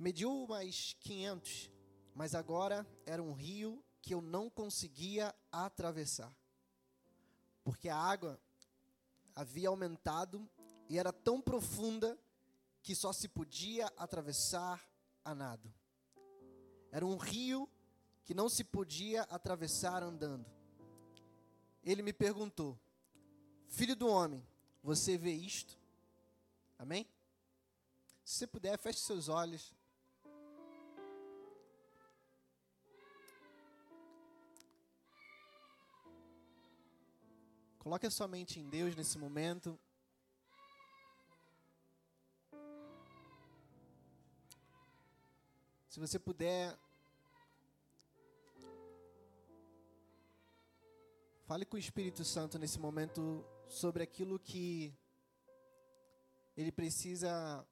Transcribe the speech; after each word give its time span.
Mediu 0.00 0.46
mais 0.46 0.96
500, 1.00 1.70
mas 2.14 2.34
agora 2.34 2.86
era 3.04 3.22
um 3.22 3.34
rio 3.34 3.84
que 4.00 4.14
eu 4.14 4.22
não 4.22 4.48
conseguia 4.48 5.34
atravessar. 5.52 6.34
Porque 7.62 7.86
a 7.90 7.98
água 7.98 8.40
havia 9.34 9.68
aumentado 9.68 10.48
e 10.88 10.98
era 10.98 11.12
tão 11.12 11.38
profunda 11.38 12.18
que 12.82 12.94
só 12.94 13.12
se 13.12 13.28
podia 13.28 13.92
atravessar 13.94 14.82
a 15.22 15.34
nado. 15.34 15.70
Era 16.90 17.04
um 17.04 17.18
rio 17.18 17.68
que 18.24 18.32
não 18.32 18.48
se 18.48 18.64
podia 18.64 19.24
atravessar 19.24 20.02
andando. 20.02 20.46
Ele 21.84 22.00
me 22.00 22.14
perguntou: 22.14 22.80
Filho 23.68 23.94
do 23.94 24.08
homem, 24.08 24.42
você 24.82 25.18
vê 25.18 25.32
isto? 25.32 25.78
Amém? 26.78 27.06
Se 28.24 28.38
você 28.38 28.46
puder, 28.46 28.78
feche 28.78 29.00
seus 29.00 29.28
olhos. 29.28 29.78
Coloque 37.90 38.06
a 38.06 38.10
sua 38.12 38.28
mente 38.28 38.60
em 38.60 38.68
Deus 38.68 38.94
nesse 38.94 39.18
momento. 39.18 39.76
Se 45.88 45.98
você 45.98 46.16
puder, 46.16 46.78
fale 51.48 51.64
com 51.66 51.74
o 51.74 51.80
Espírito 51.80 52.24
Santo 52.24 52.60
nesse 52.60 52.78
momento 52.78 53.44
sobre 53.66 54.04
aquilo 54.04 54.38
que 54.38 54.96
ele 56.56 56.70
precisa 56.70 57.66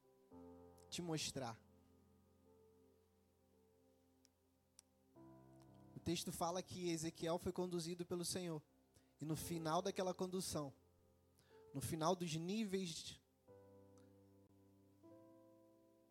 te 0.91 1.01
mostrar. 1.01 1.57
O 5.95 6.01
texto 6.01 6.33
fala 6.33 6.61
que 6.61 6.91
Ezequiel 6.91 7.39
foi 7.39 7.53
conduzido 7.53 8.05
pelo 8.05 8.25
Senhor. 8.25 8.61
E 9.21 9.25
no 9.25 9.37
final 9.37 9.83
daquela 9.83 10.15
condução, 10.15 10.73
no 11.75 11.81
final 11.81 12.15
dos 12.15 12.35
níveis, 12.35 13.21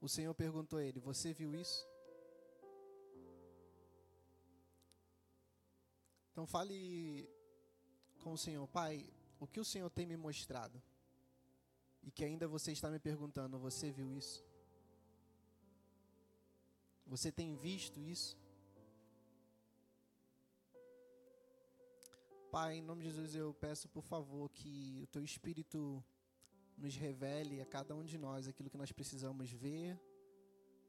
o 0.02 0.10
Senhor 0.10 0.34
perguntou 0.34 0.80
a 0.80 0.84
ele: 0.84 1.00
Você 1.00 1.34
viu 1.34 1.56
isso? 1.56 1.88
Então 6.32 6.46
fale 6.46 7.28
com 8.22 8.34
o 8.34 8.38
Senhor, 8.38 8.68
Pai, 8.68 9.10
o 9.40 9.48
que 9.48 9.60
o 9.60 9.66
Senhor 9.66 9.90
tem 9.90 10.06
me 10.06 10.18
mostrado? 10.18 10.82
E 12.04 12.12
que 12.12 12.24
ainda 12.24 12.48
você 12.48 12.72
está 12.72 12.90
me 12.92 13.00
perguntando: 13.00 13.58
Você 13.60 13.92
viu 13.92 14.12
isso? 14.12 14.46
Você 17.08 17.32
tem 17.32 17.56
visto 17.56 18.00
isso? 18.02 18.38
Pai, 22.60 22.78
em 22.78 22.82
nome 22.82 23.04
de 23.04 23.12
Jesus, 23.12 23.36
eu 23.36 23.54
peço 23.54 23.88
por 23.88 24.02
favor 24.02 24.50
que 24.50 25.00
o 25.04 25.06
teu 25.06 25.24
Espírito 25.24 26.04
nos 26.76 26.96
revele 26.96 27.62
a 27.62 27.66
cada 27.68 27.94
um 27.94 28.04
de 28.04 28.18
nós 28.18 28.48
aquilo 28.48 28.68
que 28.68 28.80
nós 28.80 28.92
precisamos 28.92 29.52
ver, 29.52 29.96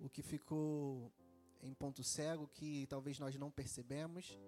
o 0.00 0.08
que 0.08 0.22
ficou 0.22 1.12
em 1.60 1.74
ponto 1.74 2.02
cego, 2.02 2.48
que 2.48 2.86
talvez 2.86 3.18
nós 3.18 3.36
não 3.36 3.50
percebemos, 3.50 4.40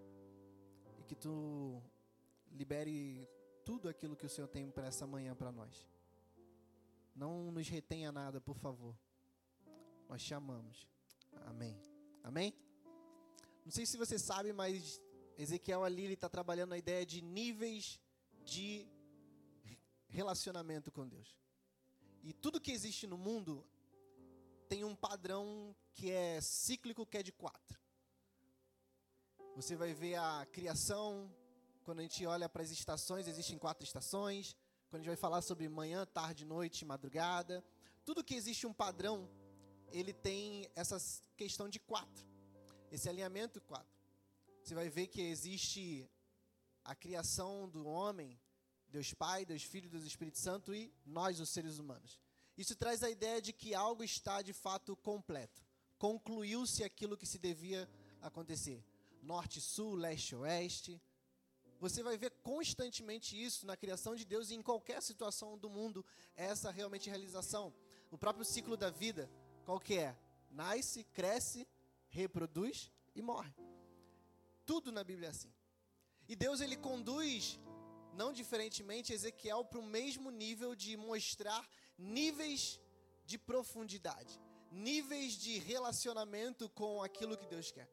e 0.99 1.03
que 1.05 1.15
tu 1.15 1.83
libere 2.53 3.29
tudo 3.67 3.91
aquilo 3.91 4.17
que 4.17 4.25
o 4.25 4.31
Senhor 4.31 4.49
tem 4.49 4.71
para 4.71 4.87
essa 4.87 5.07
manhã 5.07 5.37
para 5.37 5.53
nós. 5.53 5.87
Não 7.15 7.53
nos 7.53 7.69
retenha 7.69 8.11
nada, 8.11 8.41
por 8.41 8.57
favor. 8.57 8.99
Nós 10.09 10.23
te 10.23 10.33
amamos. 10.33 10.89
Amém. 11.45 11.79
Amém? 12.23 12.55
Não 13.63 13.71
sei 13.71 13.85
se 13.85 13.99
você 13.99 14.19
sabe, 14.19 14.55
mas 14.55 14.99
Ezequiel 15.43 15.83
ali 15.85 16.05
ele 16.05 16.15
está 16.15 16.29
trabalhando 16.29 16.75
a 16.75 16.79
ideia 16.79 17.05
de 17.07 17.23
níveis 17.23 17.99
de 18.45 18.87
relacionamento 20.09 20.93
com 20.93 21.09
Deus. 21.09 21.35
E 22.23 22.33
tudo 22.33 22.61
que 22.61 22.71
existe 22.71 23.07
no 23.07 23.17
mundo 23.17 23.67
tem 24.69 24.85
um 24.85 24.95
padrão 24.95 25.75
que 25.95 26.11
é 26.11 26.41
cíclico, 26.41 27.07
que 27.07 27.17
é 27.19 27.23
de 27.23 27.33
quatro. 27.33 27.81
Você 29.57 29.75
vai 29.75 29.95
ver 29.95 30.17
a 30.17 30.47
criação, 30.53 31.35
quando 31.85 32.01
a 32.01 32.03
gente 32.03 32.25
olha 32.27 32.49
para 32.49 32.63
as 32.63 32.71
estações, 32.71 33.27
existem 33.27 33.59
quatro 33.59 33.85
estações. 33.85 34.55
Quando 34.89 35.01
a 35.01 35.03
gente 35.05 35.15
vai 35.15 35.17
falar 35.17 35.41
sobre 35.41 35.69
manhã, 35.69 36.05
tarde, 36.05 36.45
noite, 36.45 36.85
madrugada. 36.85 37.65
Tudo 38.05 38.23
que 38.23 38.35
existe 38.35 38.67
um 38.67 38.73
padrão, 38.73 39.29
ele 39.91 40.13
tem 40.13 40.71
essa 40.75 40.99
questão 41.37 41.69
de 41.69 41.81
quatro. 41.81 42.27
Esse 42.93 43.09
alinhamento 43.09 43.61
quatro. 43.63 43.90
Você 44.71 44.75
vai 44.77 44.89
ver 44.89 45.09
que 45.09 45.21
existe 45.21 46.09
a 46.85 46.95
criação 46.95 47.69
do 47.69 47.89
homem, 47.89 48.41
Deus 48.89 49.13
Pai, 49.13 49.45
Deus 49.45 49.65
Filho, 49.65 49.91
Deus 49.91 50.05
Espírito 50.05 50.39
Santo 50.39 50.73
e 50.73 50.95
nós, 51.05 51.41
os 51.41 51.49
seres 51.49 51.81
humanos. 51.81 52.21
Isso 52.57 52.77
traz 52.77 53.03
a 53.03 53.11
ideia 53.11 53.43
de 53.43 53.53
que 53.53 53.75
algo 53.75 54.05
está 54.05 54.41
de 54.43 54.53
fato 54.53 54.95
completo. 54.95 55.61
Concluiu-se 55.99 56.85
aquilo 56.85 57.17
que 57.17 57.27
se 57.27 57.37
devia 57.37 57.91
acontecer. 58.23 58.81
Norte, 59.21 59.61
sul, 59.61 59.97
leste, 59.97 60.37
oeste. 60.37 61.03
Você 61.81 62.01
vai 62.01 62.17
ver 62.17 62.31
constantemente 62.41 63.35
isso 63.35 63.67
na 63.67 63.77
criação 63.77 64.15
de 64.15 64.25
Deus 64.25 64.51
e 64.51 64.55
em 64.55 64.63
qualquer 64.63 65.03
situação 65.03 65.59
do 65.59 65.69
mundo, 65.69 66.07
essa 66.37 66.71
realmente 66.71 67.11
realização. 67.11 67.75
O 68.09 68.17
próprio 68.17 68.45
ciclo 68.45 68.77
da 68.77 68.89
vida, 68.89 69.29
qual 69.65 69.81
que 69.81 69.99
é? 69.99 70.17
Nasce, 70.49 71.03
cresce, 71.03 71.67
reproduz 72.09 72.89
e 73.17 73.21
morre. 73.21 73.53
Tudo 74.71 74.93
na 74.93 75.03
Bíblia 75.03 75.27
é 75.27 75.31
assim. 75.31 75.53
E 76.29 76.37
Deus 76.37 76.61
ele 76.61 76.77
conduz, 76.77 77.59
não 78.15 78.33
diferentemente, 78.33 79.13
Ezequiel 79.13 79.65
para 79.65 79.81
o 79.81 79.91
mesmo 79.97 80.31
nível 80.31 80.77
de 80.77 80.97
mostrar 80.97 81.69
níveis 81.99 82.79
de 83.25 83.37
profundidade, 83.37 84.41
níveis 84.71 85.33
de 85.33 85.59
relacionamento 85.59 86.69
com 86.69 87.03
aquilo 87.03 87.37
que 87.37 87.49
Deus 87.55 87.73
quer. 87.73 87.91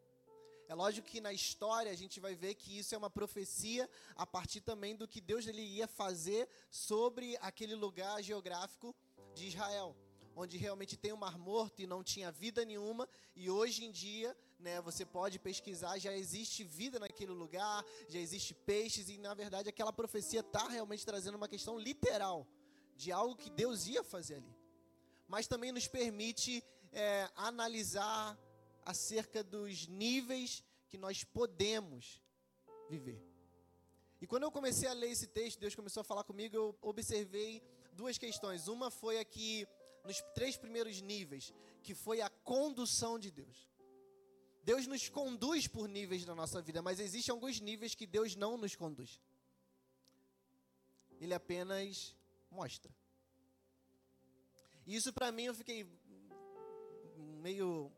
É 0.67 0.75
lógico 0.75 1.07
que 1.07 1.19
na 1.19 1.33
história 1.33 1.91
a 1.91 1.95
gente 1.95 2.19
vai 2.19 2.35
ver 2.35 2.53
que 2.53 2.77
isso 2.77 2.93
é 2.93 2.97
uma 2.99 3.09
profecia 3.09 3.89
a 4.15 4.27
partir 4.27 4.61
também 4.61 4.95
do 4.95 5.07
que 5.07 5.19
Deus 5.19 5.47
ele 5.47 5.63
ia 5.63 5.87
fazer 5.87 6.47
sobre 6.69 7.35
aquele 7.41 7.73
lugar 7.73 8.21
geográfico 8.21 8.95
de 9.33 9.47
Israel 9.47 9.95
onde 10.39 10.55
realmente 10.55 10.95
tem 10.95 11.11
o 11.11 11.15
um 11.15 11.17
Mar 11.17 11.35
Morto 11.39 11.81
e 11.81 11.87
não 11.87 12.03
tinha 12.03 12.31
vida 12.31 12.63
nenhuma, 12.63 13.09
e 13.35 13.49
hoje 13.49 13.83
em 13.83 13.91
dia, 13.91 14.37
né, 14.59 14.81
você 14.81 15.05
pode 15.05 15.37
pesquisar, 15.39 15.97
já 15.99 16.13
existe 16.13 16.63
vida 16.63 16.99
naquele 16.99 17.31
lugar, 17.31 17.85
já 18.07 18.19
existe 18.19 18.53
peixes, 18.53 19.09
e 19.09 19.17
na 19.17 19.33
verdade 19.33 19.69
aquela 19.69 19.93
profecia 19.93 20.39
está 20.39 20.67
realmente 20.67 21.05
trazendo 21.05 21.35
uma 21.35 21.47
questão 21.47 21.77
literal 21.77 22.47
de 22.95 23.11
algo 23.11 23.35
que 23.35 23.49
Deus 23.49 23.87
ia 23.87 24.03
fazer 24.03 24.35
ali. 24.35 24.55
Mas 25.27 25.47
também 25.47 25.71
nos 25.71 25.87
permite 25.87 26.63
é, 26.91 27.29
analisar 27.35 28.37
acerca 28.83 29.43
dos 29.43 29.87
níveis 29.87 30.63
que 30.87 30.97
nós 30.97 31.23
podemos 31.23 32.21
viver. 32.89 33.21
E 34.19 34.25
quando 34.25 34.43
eu 34.43 34.51
comecei 34.51 34.89
a 34.89 34.93
ler 34.93 35.11
esse 35.11 35.27
texto, 35.27 35.59
Deus 35.59 35.75
começou 35.75 36.01
a 36.01 36.03
falar 36.03 36.23
comigo, 36.23 36.55
eu 36.55 36.75
observei 36.81 37.61
duas 37.93 38.17
questões. 38.17 38.67
Uma 38.67 38.89
foi 38.89 39.19
aqui 39.19 39.67
nos 40.03 40.21
três 40.33 40.57
primeiros 40.57 41.01
níveis, 41.01 41.53
que 41.83 41.93
foi 41.93 42.21
a 42.21 42.29
condução 42.29 43.19
de 43.19 43.29
Deus. 43.29 43.67
Deus 44.69 44.85
nos 44.85 45.07
conduz 45.07 45.65
por 45.65 45.87
níveis 45.87 46.25
na 46.25 46.35
nossa 46.35 46.61
vida, 46.61 46.81
mas 46.81 46.99
existem 46.99 47.31
alguns 47.31 47.57
níveis 47.61 47.95
que 47.95 48.05
Deus 48.05 48.35
não 48.35 48.57
nos 48.57 48.75
conduz. 48.75 49.21
Ele 51.21 51.33
apenas 51.33 52.13
mostra. 52.51 52.93
E 54.85 54.93
isso 54.93 55.13
para 55.13 55.31
mim 55.31 55.43
eu 55.43 55.55
fiquei 55.55 55.87
meio 57.41 57.89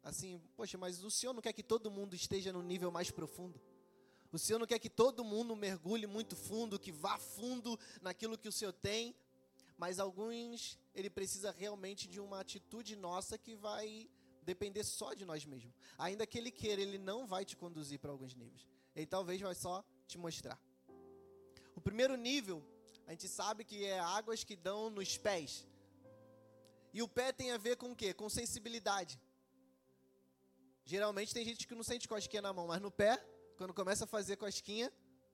assim, 0.00 0.40
poxa, 0.54 0.78
mas 0.78 1.02
o 1.02 1.10
Senhor 1.10 1.32
não 1.32 1.42
quer 1.42 1.52
que 1.52 1.62
todo 1.64 1.90
mundo 1.90 2.14
esteja 2.14 2.52
no 2.52 2.62
nível 2.62 2.92
mais 2.92 3.10
profundo? 3.10 3.60
O 4.30 4.38
Senhor 4.38 4.60
não 4.60 4.68
quer 4.68 4.78
que 4.78 4.88
todo 4.88 5.24
mundo 5.24 5.56
mergulhe 5.56 6.06
muito 6.06 6.36
fundo, 6.36 6.78
que 6.78 6.92
vá 6.92 7.18
fundo 7.18 7.76
naquilo 8.00 8.38
que 8.38 8.48
o 8.48 8.52
Senhor 8.52 8.72
tem? 8.72 9.12
mas 9.76 9.98
alguns 9.98 10.78
ele 10.94 11.10
precisa 11.10 11.50
realmente 11.50 12.06
de 12.06 12.20
uma 12.20 12.40
atitude 12.40 12.94
nossa 12.94 13.36
que 13.36 13.54
vai 13.56 14.08
depender 14.44 14.84
só 14.84 15.14
de 15.14 15.24
nós 15.24 15.44
mesmos. 15.44 15.74
Ainda 15.98 16.26
que 16.26 16.38
ele 16.38 16.50
queira, 16.50 16.80
ele 16.80 16.98
não 16.98 17.26
vai 17.26 17.44
te 17.44 17.56
conduzir 17.56 17.98
para 17.98 18.10
alguns 18.10 18.34
níveis. 18.34 18.66
Ele 18.94 19.06
talvez 19.06 19.40
vai 19.40 19.54
só 19.54 19.84
te 20.06 20.16
mostrar. 20.18 20.58
O 21.74 21.80
primeiro 21.80 22.16
nível, 22.16 22.62
a 23.06 23.10
gente 23.10 23.28
sabe 23.28 23.64
que 23.64 23.84
é 23.84 23.98
águas 23.98 24.44
que 24.44 24.56
dão 24.56 24.90
nos 24.90 25.16
pés. 25.18 25.66
E 26.92 27.02
o 27.02 27.08
pé 27.08 27.32
tem 27.32 27.50
a 27.50 27.58
ver 27.58 27.76
com 27.76 27.90
o 27.92 27.96
quê? 27.96 28.14
Com 28.14 28.28
sensibilidade. 28.28 29.20
Geralmente 30.84 31.34
tem 31.34 31.44
gente 31.44 31.66
que 31.66 31.74
não 31.74 31.82
sente 31.82 32.06
cosquinha 32.06 32.42
na 32.42 32.52
mão, 32.52 32.66
mas 32.68 32.80
no 32.80 32.90
pé, 32.90 33.16
quando 33.56 33.74
começa 33.74 34.04
a 34.04 34.06
fazer 34.06 34.36
cosquinha, 34.36 34.92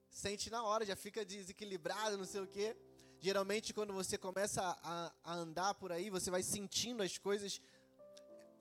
sente 0.09 0.49
na 0.49 0.63
hora, 0.63 0.85
já 0.85 0.95
fica 0.95 1.23
desequilibrado, 1.23 2.17
não 2.17 2.25
sei 2.25 2.41
o 2.41 2.47
quê. 2.47 2.75
Geralmente, 3.19 3.73
quando 3.73 3.93
você 3.93 4.17
começa 4.17 4.61
a, 4.81 5.13
a 5.23 5.33
andar 5.35 5.75
por 5.75 5.91
aí, 5.91 6.09
você 6.09 6.31
vai 6.31 6.41
sentindo 6.41 7.03
as 7.03 7.19
coisas. 7.19 7.61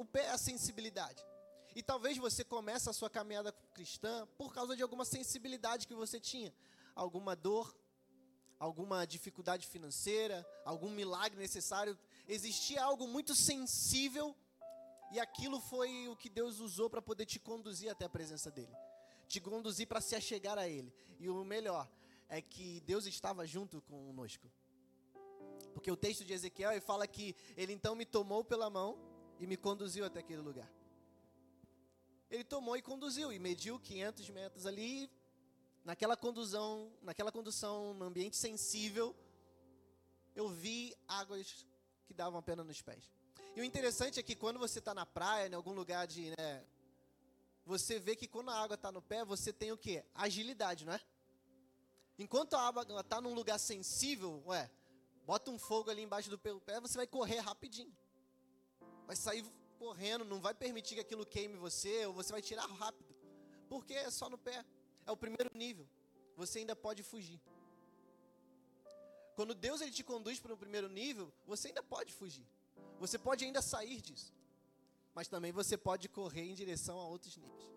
O 0.00 0.04
pé 0.06 0.24
é 0.24 0.30
a 0.30 0.38
sensibilidade. 0.38 1.22
E 1.76 1.82
talvez 1.82 2.16
você 2.16 2.42
comece 2.42 2.88
a 2.88 2.92
sua 2.92 3.10
caminhada 3.10 3.52
cristã 3.74 4.26
por 4.38 4.50
causa 4.54 4.74
de 4.74 4.82
alguma 4.82 5.04
sensibilidade 5.04 5.86
que 5.86 5.94
você 5.94 6.18
tinha, 6.18 6.54
alguma 6.94 7.36
dor, 7.36 7.76
alguma 8.58 9.06
dificuldade 9.06 9.66
financeira, 9.66 10.46
algum 10.64 10.88
milagre 10.88 11.38
necessário. 11.38 11.98
Existia 12.26 12.82
algo 12.82 13.06
muito 13.06 13.34
sensível 13.34 14.34
e 15.12 15.20
aquilo 15.20 15.60
foi 15.60 16.08
o 16.08 16.16
que 16.16 16.30
Deus 16.30 16.60
usou 16.60 16.88
para 16.88 17.02
poder 17.02 17.26
te 17.26 17.38
conduzir 17.38 17.90
até 17.90 18.06
a 18.06 18.08
presença 18.08 18.50
dele, 18.50 18.74
te 19.28 19.38
conduzir 19.38 19.86
para 19.86 20.00
se 20.00 20.16
achegar 20.16 20.56
a 20.56 20.66
ele. 20.66 20.90
E 21.18 21.28
o 21.28 21.44
melhor 21.44 21.86
é 22.26 22.40
que 22.40 22.80
Deus 22.86 23.04
estava 23.04 23.46
junto 23.46 23.82
conosco. 23.82 24.50
Porque 25.74 25.90
o 25.90 25.96
texto 25.96 26.24
de 26.24 26.32
Ezequiel 26.32 26.80
fala 26.80 27.06
que 27.06 27.36
ele 27.54 27.74
então 27.74 27.94
me 27.94 28.06
tomou 28.06 28.42
pela 28.42 28.70
mão 28.70 29.09
e 29.40 29.46
me 29.46 29.56
conduziu 29.56 30.04
até 30.04 30.20
aquele 30.20 30.42
lugar. 30.42 30.70
Ele 32.30 32.44
tomou 32.44 32.76
e 32.76 32.82
conduziu 32.82 33.32
e 33.32 33.38
mediu 33.38 33.80
500 33.80 34.30
metros 34.30 34.66
ali, 34.66 35.10
naquela 35.84 36.16
condução, 36.16 36.92
naquela 37.02 37.32
condução, 37.32 37.94
no 37.94 38.04
ambiente 38.04 38.36
sensível, 38.36 39.16
eu 40.36 40.48
vi 40.48 40.94
águas 41.08 41.66
que 42.06 42.14
davam 42.14 42.38
a 42.38 42.42
pena 42.42 42.62
nos 42.62 42.80
pés. 42.82 43.10
E 43.56 43.60
o 43.60 43.64
interessante 43.64 44.20
é 44.20 44.22
que 44.22 44.36
quando 44.36 44.58
você 44.58 44.78
está 44.78 44.94
na 44.94 45.06
praia, 45.06 45.48
em 45.48 45.54
algum 45.54 45.72
lugar 45.72 46.06
de, 46.06 46.30
né, 46.38 46.64
você 47.64 47.98
vê 47.98 48.14
que 48.14 48.28
quando 48.28 48.50
a 48.50 48.62
água 48.62 48.74
está 48.74 48.92
no 48.92 49.02
pé, 49.02 49.24
você 49.24 49.52
tem 49.52 49.72
o 49.72 49.78
que? 49.78 50.04
Agilidade, 50.14 50.84
não 50.84 50.92
é? 50.92 51.00
Enquanto 52.18 52.54
a 52.54 52.60
água 52.60 52.86
está 53.00 53.20
num 53.20 53.34
lugar 53.34 53.58
sensível, 53.58 54.42
ué, 54.46 54.70
bota 55.24 55.50
um 55.50 55.58
fogo 55.58 55.90
ali 55.90 56.02
embaixo 56.02 56.28
do 56.28 56.38
pé, 56.38 56.78
você 56.80 56.98
vai 56.98 57.06
correr 57.06 57.38
rapidinho. 57.38 57.96
Vai 59.10 59.16
sair 59.16 59.44
correndo, 59.76 60.24
não 60.24 60.40
vai 60.40 60.54
permitir 60.54 60.94
que 60.94 61.00
aquilo 61.00 61.26
queime 61.26 61.56
você, 61.56 62.06
ou 62.06 62.12
você 62.12 62.30
vai 62.30 62.40
tirar 62.40 62.64
rápido. 62.66 63.12
Porque 63.68 63.92
é 63.92 64.08
só 64.08 64.30
no 64.30 64.38
pé. 64.38 64.64
É 65.04 65.10
o 65.10 65.16
primeiro 65.16 65.50
nível. 65.52 65.84
Você 66.36 66.60
ainda 66.60 66.76
pode 66.76 67.02
fugir. 67.02 67.40
Quando 69.34 69.52
Deus 69.52 69.80
ele 69.80 69.90
te 69.90 70.04
conduz 70.04 70.38
para 70.38 70.54
o 70.54 70.56
primeiro 70.56 70.88
nível, 70.88 71.32
você 71.44 71.66
ainda 71.66 71.82
pode 71.82 72.12
fugir. 72.12 72.46
Você 73.00 73.18
pode 73.18 73.44
ainda 73.44 73.60
sair 73.60 74.00
disso. 74.00 74.32
Mas 75.12 75.26
também 75.26 75.50
você 75.50 75.76
pode 75.76 76.08
correr 76.08 76.42
em 76.42 76.54
direção 76.54 76.96
a 76.96 77.04
outros 77.04 77.36
níveis. 77.36 77.68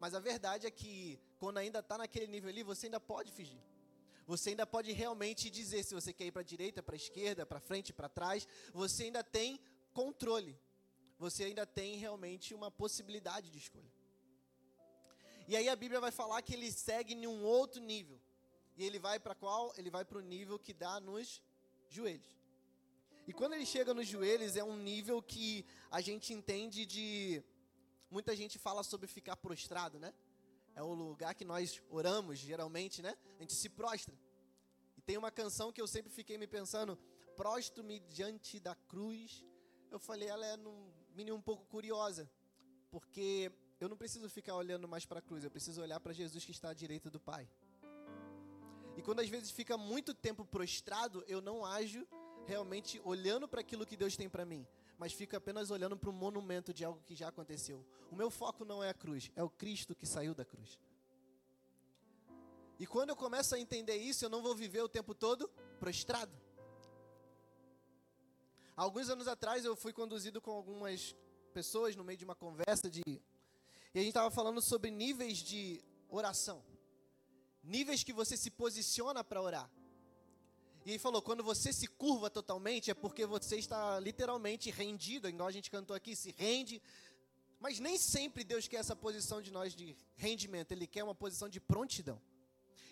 Mas 0.00 0.12
a 0.12 0.18
verdade 0.18 0.66
é 0.66 0.72
que 0.72 1.20
quando 1.38 1.58
ainda 1.58 1.78
está 1.78 1.96
naquele 1.96 2.26
nível 2.26 2.50
ali, 2.50 2.64
você 2.64 2.86
ainda 2.88 2.98
pode 2.98 3.30
fugir. 3.30 3.62
Você 4.26 4.50
ainda 4.50 4.66
pode 4.66 4.90
realmente 4.90 5.48
dizer 5.50 5.84
se 5.84 5.94
você 5.94 6.12
quer 6.12 6.24
ir 6.24 6.32
para 6.32 6.40
a 6.40 6.44
direita, 6.44 6.82
para 6.82 6.96
a 6.96 7.02
esquerda, 7.04 7.46
para 7.46 7.60
frente, 7.60 7.92
para 7.92 8.08
trás. 8.08 8.48
Você 8.72 9.04
ainda 9.04 9.22
tem 9.22 9.60
controle. 10.00 10.54
Você 11.18 11.44
ainda 11.44 11.64
tem 11.64 11.96
realmente 11.96 12.52
uma 12.52 12.70
possibilidade 12.70 13.48
de 13.50 13.58
escolha. 13.58 13.92
E 15.46 15.56
aí 15.56 15.68
a 15.68 15.76
Bíblia 15.76 16.00
vai 16.00 16.10
falar 16.10 16.42
que 16.42 16.54
ele 16.54 16.70
segue 16.72 17.14
em 17.14 17.26
um 17.26 17.42
outro 17.44 17.80
nível. 17.80 18.18
E 18.76 18.84
ele 18.84 18.98
vai 18.98 19.18
para 19.20 19.34
qual? 19.34 19.72
Ele 19.78 19.90
vai 19.90 20.04
para 20.04 20.18
o 20.18 20.20
nível 20.34 20.58
que 20.58 20.72
dá 20.72 20.98
nos 21.00 21.40
joelhos. 21.88 22.32
E 23.26 23.32
quando 23.32 23.54
ele 23.54 23.64
chega 23.64 23.94
nos 23.94 24.06
joelhos, 24.06 24.56
é 24.56 24.64
um 24.64 24.76
nível 24.76 25.22
que 25.22 25.64
a 25.90 26.00
gente 26.00 26.32
entende 26.32 26.84
de. 26.84 27.42
Muita 28.10 28.36
gente 28.36 28.58
fala 28.58 28.82
sobre 28.82 29.06
ficar 29.06 29.36
prostrado, 29.36 29.98
né? 29.98 30.12
É 30.74 30.82
o 30.82 30.92
lugar 30.92 31.34
que 31.34 31.44
nós 31.44 31.82
oramos, 31.88 32.38
geralmente, 32.38 33.00
né? 33.00 33.16
A 33.38 33.42
gente 33.42 33.54
se 33.54 33.68
prostra. 33.68 34.14
E 34.96 35.00
tem 35.00 35.16
uma 35.16 35.30
canção 35.30 35.72
que 35.72 35.80
eu 35.80 35.86
sempre 35.86 36.12
fiquei 36.12 36.36
me 36.36 36.46
pensando: 36.46 36.98
prostro-me 37.36 38.00
diante 38.00 38.60
da 38.60 38.74
cruz. 38.74 39.44
Eu 39.94 40.00
falei, 40.00 40.28
ela 40.28 40.44
é 40.44 40.56
num 40.56 40.90
mínimo 41.14 41.36
um 41.36 41.40
pouco 41.40 41.64
curiosa, 41.66 42.28
porque 42.90 43.52
eu 43.78 43.88
não 43.88 43.96
preciso 43.96 44.28
ficar 44.28 44.56
olhando 44.56 44.88
mais 44.88 45.06
para 45.06 45.20
a 45.20 45.22
cruz, 45.22 45.44
eu 45.44 45.50
preciso 45.52 45.80
olhar 45.80 46.00
para 46.00 46.12
Jesus 46.12 46.44
que 46.44 46.50
está 46.50 46.70
à 46.70 46.74
direita 46.74 47.08
do 47.08 47.20
Pai. 47.20 47.48
E 48.96 49.02
quando 49.02 49.20
às 49.20 49.28
vezes 49.28 49.52
fica 49.52 49.78
muito 49.78 50.12
tempo 50.12 50.44
prostrado, 50.44 51.22
eu 51.28 51.40
não 51.40 51.64
ajo 51.64 52.04
realmente 52.44 53.00
olhando 53.04 53.46
para 53.46 53.60
aquilo 53.60 53.86
que 53.86 53.96
Deus 53.96 54.16
tem 54.16 54.28
para 54.28 54.44
mim, 54.44 54.66
mas 54.98 55.12
fico 55.12 55.36
apenas 55.36 55.70
olhando 55.70 55.96
para 55.96 56.10
um 56.10 56.12
monumento 56.12 56.74
de 56.74 56.84
algo 56.84 57.00
que 57.06 57.14
já 57.14 57.28
aconteceu. 57.28 57.86
O 58.10 58.16
meu 58.16 58.32
foco 58.32 58.64
não 58.64 58.82
é 58.82 58.88
a 58.88 58.94
cruz, 58.94 59.30
é 59.36 59.44
o 59.44 59.48
Cristo 59.48 59.94
que 59.94 60.06
saiu 60.06 60.34
da 60.34 60.44
cruz. 60.44 60.76
E 62.80 62.84
quando 62.84 63.10
eu 63.10 63.16
começo 63.16 63.54
a 63.54 63.60
entender 63.60 63.96
isso, 63.96 64.24
eu 64.24 64.28
não 64.28 64.42
vou 64.42 64.56
viver 64.56 64.82
o 64.82 64.88
tempo 64.88 65.14
todo 65.14 65.48
prostrado. 65.78 66.43
Alguns 68.76 69.08
anos 69.08 69.28
atrás 69.28 69.64
eu 69.64 69.76
fui 69.76 69.92
conduzido 69.92 70.40
com 70.40 70.50
algumas 70.50 71.14
pessoas 71.52 71.94
no 71.94 72.02
meio 72.02 72.18
de 72.18 72.24
uma 72.24 72.34
conversa 72.34 72.90
de 72.90 73.02
e 73.06 73.98
a 73.98 74.00
gente 74.00 74.08
estava 74.08 74.28
falando 74.28 74.60
sobre 74.60 74.90
níveis 74.90 75.38
de 75.38 75.80
oração. 76.08 76.64
Níveis 77.62 78.02
que 78.02 78.12
você 78.12 78.36
se 78.36 78.50
posiciona 78.50 79.22
para 79.22 79.40
orar. 79.40 79.70
E 80.84 80.90
ele 80.90 80.98
falou: 80.98 81.22
quando 81.22 81.44
você 81.44 81.72
se 81.72 81.86
curva 81.86 82.28
totalmente, 82.28 82.90
é 82.90 82.94
porque 82.94 83.24
você 83.24 83.56
está 83.56 84.00
literalmente 84.00 84.68
rendido, 84.68 85.28
igual 85.28 85.48
a 85.48 85.52
gente 85.52 85.70
cantou 85.70 85.94
aqui, 85.94 86.16
se 86.16 86.34
rende. 86.36 86.82
Mas 87.60 87.78
nem 87.78 87.96
sempre 87.96 88.42
Deus 88.42 88.66
quer 88.66 88.78
essa 88.78 88.96
posição 88.96 89.40
de 89.40 89.52
nós 89.52 89.72
de 89.74 89.96
rendimento, 90.16 90.72
Ele 90.72 90.88
quer 90.88 91.04
uma 91.04 91.14
posição 91.14 91.48
de 91.48 91.60
prontidão. 91.60 92.20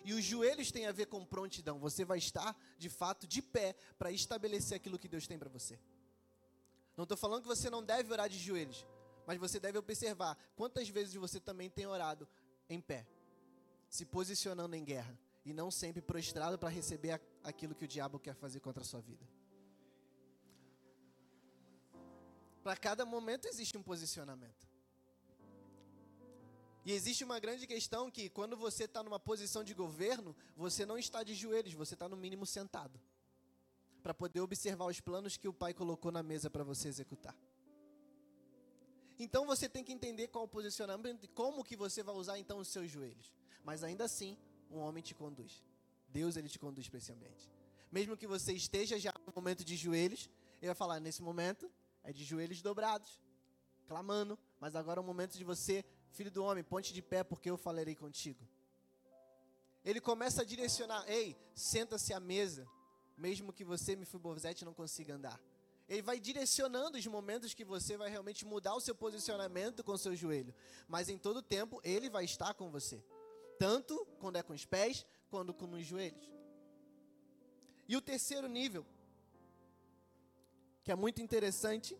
E 0.03 0.13
os 0.13 0.23
joelhos 0.23 0.71
têm 0.71 0.85
a 0.85 0.91
ver 0.91 1.07
com 1.07 1.25
prontidão. 1.25 1.79
Você 1.79 2.03
vai 2.03 2.17
estar, 2.17 2.55
de 2.77 2.89
fato, 2.89 3.25
de 3.27 3.41
pé 3.41 3.75
para 3.97 4.11
estabelecer 4.11 4.75
aquilo 4.75 4.99
que 4.99 5.07
Deus 5.07 5.27
tem 5.27 5.37
para 5.37 5.49
você. 5.49 5.79
Não 6.95 7.03
estou 7.03 7.17
falando 7.17 7.41
que 7.41 7.47
você 7.47 7.69
não 7.69 7.83
deve 7.83 8.11
orar 8.11 8.29
de 8.29 8.37
joelhos, 8.37 8.85
mas 9.25 9.37
você 9.37 9.59
deve 9.59 9.77
observar 9.77 10.37
quantas 10.55 10.87
vezes 10.89 11.15
você 11.15 11.39
também 11.39 11.69
tem 11.69 11.85
orado 11.85 12.27
em 12.69 12.79
pé, 12.79 13.07
se 13.89 14.05
posicionando 14.05 14.75
em 14.75 14.83
guerra, 14.83 15.17
e 15.45 15.53
não 15.53 15.69
sempre 15.71 16.01
prostrado 16.01 16.57
para 16.57 16.69
receber 16.69 17.19
aquilo 17.43 17.75
que 17.75 17.85
o 17.85 17.87
diabo 17.87 18.19
quer 18.19 18.35
fazer 18.35 18.59
contra 18.59 18.81
a 18.81 18.85
sua 18.85 19.01
vida. 19.01 19.27
Para 22.63 22.77
cada 22.77 23.05
momento 23.05 23.45
existe 23.45 23.77
um 23.77 23.83
posicionamento. 23.83 24.72
E 26.85 26.91
existe 26.91 27.23
uma 27.23 27.39
grande 27.39 27.65
questão 27.65 28.11
que 28.11 28.29
quando 28.29 28.57
você 28.57 28.83
está 28.83 29.01
numa 29.01 29.19
posição 29.19 29.63
de 29.63 29.73
governo, 29.73 30.35
você 30.55 30.85
não 30.85 30.97
está 30.97 31.23
de 31.23 31.33
joelhos, 31.33 31.73
você 31.73 31.93
está 31.93 32.09
no 32.09 32.17
mínimo 32.17 32.45
sentado. 32.45 32.99
Para 34.01 34.13
poder 34.13 34.41
observar 34.41 34.85
os 34.85 34.99
planos 34.99 35.37
que 35.37 35.47
o 35.47 35.53
pai 35.53 35.73
colocou 35.73 36.11
na 36.11 36.21
mesa 36.21 36.49
para 36.49 36.63
você 36.63 36.89
executar. 36.89 37.35
Então 39.17 39.45
você 39.45 39.69
tem 39.69 39.83
que 39.83 39.93
entender 39.93 40.27
qual 40.27 40.43
o 40.43 40.47
posicionamento 40.47 41.23
e 41.23 41.27
como 41.27 41.63
que 41.63 41.77
você 41.77 42.03
vai 42.03 42.15
usar 42.15 42.37
então 42.37 42.57
os 42.57 42.67
seus 42.67 42.91
joelhos. 42.91 43.31
Mas 43.63 43.83
ainda 43.83 44.03
assim, 44.03 44.37
um 44.69 44.79
homem 44.79 45.01
te 45.01 45.15
conduz. 45.15 45.63
Deus 46.09 46.35
ele 46.35 46.49
te 46.49 46.59
conduz 46.59 46.89
para 46.89 46.97
esse 46.97 47.11
ambiente. 47.11 47.49
Mesmo 47.91 48.17
que 48.17 48.27
você 48.27 48.51
esteja 48.51 48.99
já 48.99 49.13
no 49.25 49.31
momento 49.33 49.63
de 49.63 49.77
joelhos, 49.77 50.29
ele 50.61 50.67
vai 50.67 50.75
falar 50.75 50.99
nesse 50.99 51.21
momento 51.21 51.71
é 52.03 52.11
de 52.11 52.23
joelhos 52.25 52.61
dobrados, 52.61 53.21
clamando, 53.87 54.37
mas 54.59 54.75
agora 54.75 54.99
é 54.99 55.01
o 55.01 55.05
momento 55.05 55.37
de 55.37 55.43
você 55.43 55.85
Filho 56.13 56.29
do 56.29 56.43
homem, 56.43 56.63
ponte 56.63 56.93
de 56.93 57.01
pé, 57.01 57.23
porque 57.23 57.49
eu 57.49 57.57
falarei 57.57 57.95
contigo. 57.95 58.47
Ele 59.83 59.99
começa 59.99 60.43
a 60.43 60.45
direcionar: 60.45 61.03
Ei, 61.09 61.35
senta-se 61.55 62.13
à 62.13 62.19
mesa, 62.19 62.67
mesmo 63.17 63.51
que 63.51 63.63
você, 63.63 63.95
Mefibosete, 63.95 64.63
não 64.63 64.75
consiga 64.75 65.15
andar. 65.15 65.41
Ele 65.89 66.03
vai 66.03 66.19
direcionando 66.19 66.99
os 66.99 67.07
momentos 67.07 67.55
que 67.55 67.65
você 67.65 67.97
vai 67.97 68.11
realmente 68.11 68.45
mudar 68.45 68.75
o 68.75 68.79
seu 68.79 68.93
posicionamento 68.93 69.83
com 69.83 69.93
o 69.93 69.97
seu 69.97 70.15
joelho. 70.15 70.53
Mas 70.87 71.09
em 71.09 71.17
todo 71.17 71.41
tempo, 71.41 71.81
ele 71.83 72.11
vai 72.11 72.23
estar 72.25 72.53
com 72.53 72.69
você. 72.69 73.03
Tanto 73.57 74.05
quando 74.19 74.37
é 74.37 74.43
com 74.43 74.53
os 74.53 74.65
pés, 74.65 75.05
quanto 75.31 75.51
com 75.51 75.69
os 75.71 75.83
joelhos. 75.83 76.31
E 77.89 77.97
o 77.97 78.01
terceiro 78.01 78.47
nível, 78.47 78.85
que 80.83 80.91
é 80.91 80.95
muito 80.95 81.21
interessante, 81.23 81.97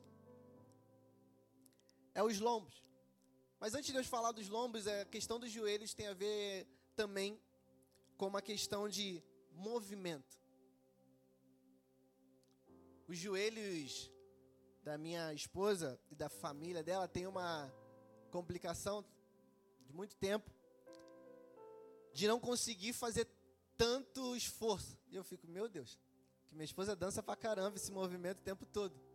é 2.13 2.23
os 2.23 2.39
lombos. 2.39 2.83
Mas 3.63 3.75
antes 3.75 3.93
de 3.93 3.97
eu 3.97 4.03
falar 4.03 4.33
dos 4.33 4.49
lombos, 4.49 4.85
a 4.89 5.05
questão 5.05 5.39
dos 5.39 5.49
joelhos 5.49 5.93
tem 5.93 6.07
a 6.07 6.13
ver 6.13 6.67
também 6.97 7.39
com 8.17 8.27
uma 8.27 8.41
questão 8.41 8.89
de 8.89 9.23
movimento. 9.53 10.37
Os 13.07 13.17
joelhos 13.17 14.11
da 14.83 14.97
minha 14.97 15.33
esposa 15.33 15.97
e 16.11 16.15
da 16.15 16.27
família 16.27 16.83
dela 16.83 17.07
tem 17.07 17.25
uma 17.25 17.73
complicação 18.31 19.01
de 19.85 19.93
muito 19.93 20.17
tempo 20.17 20.51
de 22.13 22.27
não 22.27 22.41
conseguir 22.41 22.91
fazer 22.91 23.25
tanto 23.77 24.35
esforço. 24.35 24.99
E 25.09 25.15
eu 25.15 25.23
fico, 25.23 25.47
meu 25.47 25.69
Deus, 25.69 25.97
que 26.49 26.53
minha 26.53 26.65
esposa 26.65 26.97
dança 26.97 27.23
pra 27.23 27.37
caramba 27.37 27.77
esse 27.77 27.93
movimento 27.93 28.39
o 28.39 28.43
tempo 28.43 28.65
todo. 28.65 29.12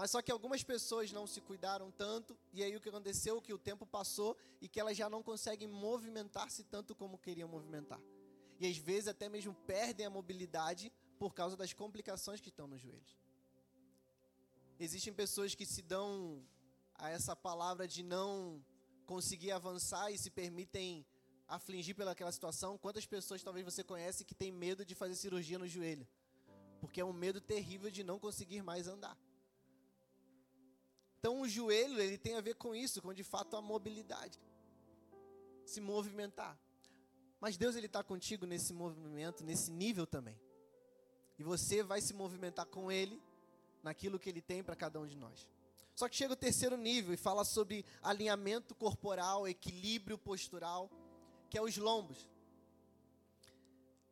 Mas 0.00 0.12
só 0.12 0.22
que 0.22 0.32
algumas 0.32 0.62
pessoas 0.62 1.12
não 1.12 1.26
se 1.26 1.42
cuidaram 1.42 1.90
tanto, 1.90 2.34
e 2.54 2.62
aí 2.62 2.74
o 2.74 2.80
que 2.80 2.88
aconteceu 2.88 3.36
é 3.36 3.40
que 3.42 3.52
o 3.52 3.58
tempo 3.58 3.84
passou 3.84 4.34
e 4.58 4.66
que 4.66 4.80
elas 4.80 4.96
já 4.96 5.10
não 5.10 5.22
conseguem 5.22 5.68
movimentar-se 5.68 6.64
tanto 6.64 6.94
como 6.94 7.18
queriam 7.18 7.46
movimentar. 7.46 8.00
E 8.58 8.66
às 8.66 8.78
vezes 8.78 9.08
até 9.08 9.28
mesmo 9.28 9.52
perdem 9.66 10.06
a 10.06 10.08
mobilidade 10.08 10.90
por 11.18 11.34
causa 11.34 11.54
das 11.54 11.74
complicações 11.74 12.40
que 12.40 12.48
estão 12.48 12.66
nos 12.66 12.80
joelhos. 12.80 13.14
Existem 14.78 15.12
pessoas 15.12 15.54
que 15.54 15.66
se 15.66 15.82
dão 15.82 16.42
a 16.94 17.10
essa 17.10 17.36
palavra 17.36 17.86
de 17.86 18.02
não 18.02 18.64
conseguir 19.04 19.50
avançar 19.50 20.10
e 20.10 20.16
se 20.16 20.30
permitem 20.30 21.04
afligir 21.46 21.94
pelaquela 21.94 22.32
situação. 22.32 22.78
Quantas 22.78 23.04
pessoas 23.04 23.42
talvez 23.42 23.66
você 23.66 23.84
conhece 23.84 24.24
que 24.24 24.34
tem 24.34 24.50
medo 24.50 24.82
de 24.82 24.94
fazer 24.94 25.14
cirurgia 25.14 25.58
no 25.58 25.68
joelho? 25.68 26.08
Porque 26.80 27.02
é 27.02 27.04
um 27.04 27.12
medo 27.12 27.38
terrível 27.38 27.90
de 27.90 28.02
não 28.02 28.18
conseguir 28.18 28.62
mais 28.62 28.88
andar. 28.88 29.14
Então 31.20 31.42
o 31.42 31.48
joelho, 31.48 32.00
ele 32.00 32.16
tem 32.16 32.34
a 32.34 32.40
ver 32.40 32.54
com 32.54 32.74
isso, 32.74 33.02
com 33.02 33.12
de 33.12 33.22
fato 33.22 33.54
a 33.54 33.60
mobilidade. 33.60 34.40
Se 35.66 35.78
movimentar. 35.78 36.58
Mas 37.38 37.58
Deus 37.58 37.76
ele 37.76 37.86
está 37.86 38.02
contigo 38.02 38.46
nesse 38.46 38.72
movimento, 38.72 39.44
nesse 39.44 39.70
nível 39.70 40.06
também. 40.06 40.38
E 41.38 41.42
você 41.42 41.82
vai 41.82 42.00
se 42.00 42.14
movimentar 42.14 42.66
com 42.66 42.90
Ele 42.90 43.22
naquilo 43.82 44.18
que 44.18 44.30
Ele 44.30 44.40
tem 44.40 44.62
para 44.62 44.74
cada 44.74 44.98
um 44.98 45.06
de 45.06 45.16
nós. 45.16 45.48
Só 45.94 46.08
que 46.08 46.16
chega 46.16 46.32
o 46.32 46.36
terceiro 46.36 46.76
nível 46.78 47.12
e 47.12 47.18
fala 47.18 47.44
sobre 47.44 47.84
alinhamento 48.02 48.74
corporal, 48.74 49.46
equilíbrio 49.46 50.16
postural, 50.16 50.90
que 51.50 51.58
é 51.58 51.62
os 51.62 51.76
lombos. 51.76 52.26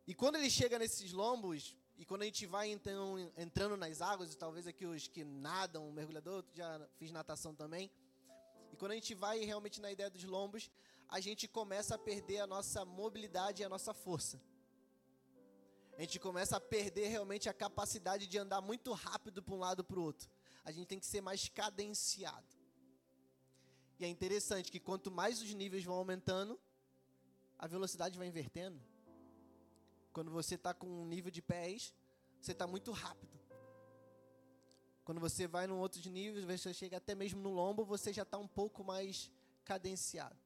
E 0.06 0.14
quando 0.14 0.36
ele 0.36 0.50
chega 0.50 0.78
nesses 0.78 1.12
lombos, 1.12 1.74
e 1.98 2.04
quando 2.04 2.22
a 2.22 2.24
gente 2.24 2.46
vai 2.46 2.70
então 2.70 3.18
entrando 3.36 3.76
nas 3.76 4.00
águas, 4.00 4.32
e 4.32 4.36
talvez 4.36 4.68
aqui 4.68 4.86
os 4.86 5.08
que 5.08 5.24
nadam, 5.24 5.90
mergulhador, 5.90 6.44
já 6.54 6.88
fiz 6.96 7.10
natação 7.10 7.52
também. 7.52 7.90
E 8.72 8.76
quando 8.76 8.92
a 8.92 8.94
gente 8.94 9.14
vai 9.14 9.40
realmente 9.40 9.80
na 9.80 9.90
ideia 9.90 10.08
dos 10.08 10.22
lombos, 10.22 10.70
a 11.08 11.18
gente 11.18 11.48
começa 11.48 11.96
a 11.96 11.98
perder 11.98 12.38
a 12.38 12.46
nossa 12.46 12.84
mobilidade 12.84 13.62
e 13.62 13.64
a 13.64 13.68
nossa 13.68 13.92
força. 13.92 14.40
A 15.96 16.02
gente 16.02 16.20
começa 16.20 16.56
a 16.56 16.60
perder 16.60 17.08
realmente 17.08 17.48
a 17.48 17.52
capacidade 17.52 18.28
de 18.28 18.38
andar 18.38 18.60
muito 18.60 18.92
rápido 18.92 19.42
para 19.42 19.54
um 19.54 19.58
lado 19.58 19.82
para 19.82 19.98
o 19.98 20.04
outro. 20.04 20.30
A 20.64 20.70
gente 20.70 20.86
tem 20.86 21.00
que 21.00 21.06
ser 21.06 21.20
mais 21.20 21.48
cadenciado. 21.48 22.46
E 23.98 24.04
é 24.04 24.08
interessante 24.08 24.70
que 24.70 24.78
quanto 24.78 25.10
mais 25.10 25.42
os 25.42 25.52
níveis 25.52 25.82
vão 25.82 25.96
aumentando, 25.96 26.60
a 27.58 27.66
velocidade 27.66 28.16
vai 28.16 28.28
invertendo. 28.28 28.80
Quando 30.12 30.30
você 30.30 30.54
está 30.54 30.74
com 30.74 30.86
um 30.86 31.06
nível 31.06 31.30
de 31.30 31.42
pés, 31.42 31.94
você 32.40 32.52
está 32.52 32.66
muito 32.66 32.92
rápido. 32.92 33.38
Quando 35.04 35.20
você 35.20 35.46
vai 35.46 35.66
num 35.66 35.78
outro 35.78 36.00
nível, 36.10 36.44
você 36.46 36.74
chega 36.74 36.98
até 36.98 37.14
mesmo 37.14 37.40
no 37.40 37.50
lombo, 37.50 37.84
você 37.84 38.12
já 38.12 38.22
está 38.22 38.36
um 38.38 38.48
pouco 38.48 38.84
mais 38.84 39.30
cadenciado 39.64 40.38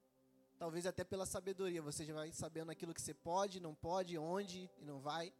talvez 0.62 0.86
até 0.86 1.02
pela 1.02 1.26
sabedoria, 1.26 1.82
você 1.82 2.04
já 2.04 2.14
vai 2.14 2.30
sabendo 2.30 2.70
aquilo 2.70 2.94
que 2.94 3.02
você 3.02 3.12
pode, 3.12 3.58
não 3.58 3.74
pode, 3.74 4.16
onde 4.16 4.70
e 4.78 4.84
não 4.84 5.00
vai. 5.00 5.34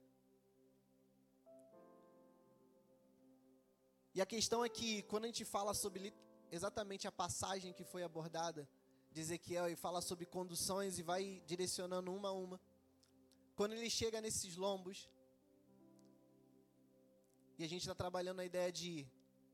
E 4.12 4.20
a 4.20 4.26
questão 4.26 4.64
é 4.64 4.68
que 4.68 5.02
quando 5.02 5.22
a 5.22 5.26
gente 5.28 5.44
fala 5.44 5.74
sobre 5.74 6.12
exatamente 6.50 7.06
a 7.06 7.12
passagem 7.12 7.72
que 7.72 7.84
foi 7.84 8.02
abordada 8.02 8.68
de 9.12 9.20
Ezequiel 9.20 9.68
e 9.68 9.76
fala 9.76 10.00
sobre 10.00 10.26
conduções 10.26 10.98
e 10.98 11.04
vai 11.04 11.40
direcionando 11.46 12.12
uma 12.12 12.30
a 12.30 12.32
uma, 12.32 12.60
quando 13.54 13.72
ele 13.72 13.90
chega 13.90 14.20
nesses 14.20 14.56
lombos, 14.56 15.08
e 17.58 17.64
a 17.64 17.68
gente 17.68 17.82
está 17.82 17.94
trabalhando 17.94 18.40
a 18.40 18.44
ideia 18.44 18.72
de 18.72 19.06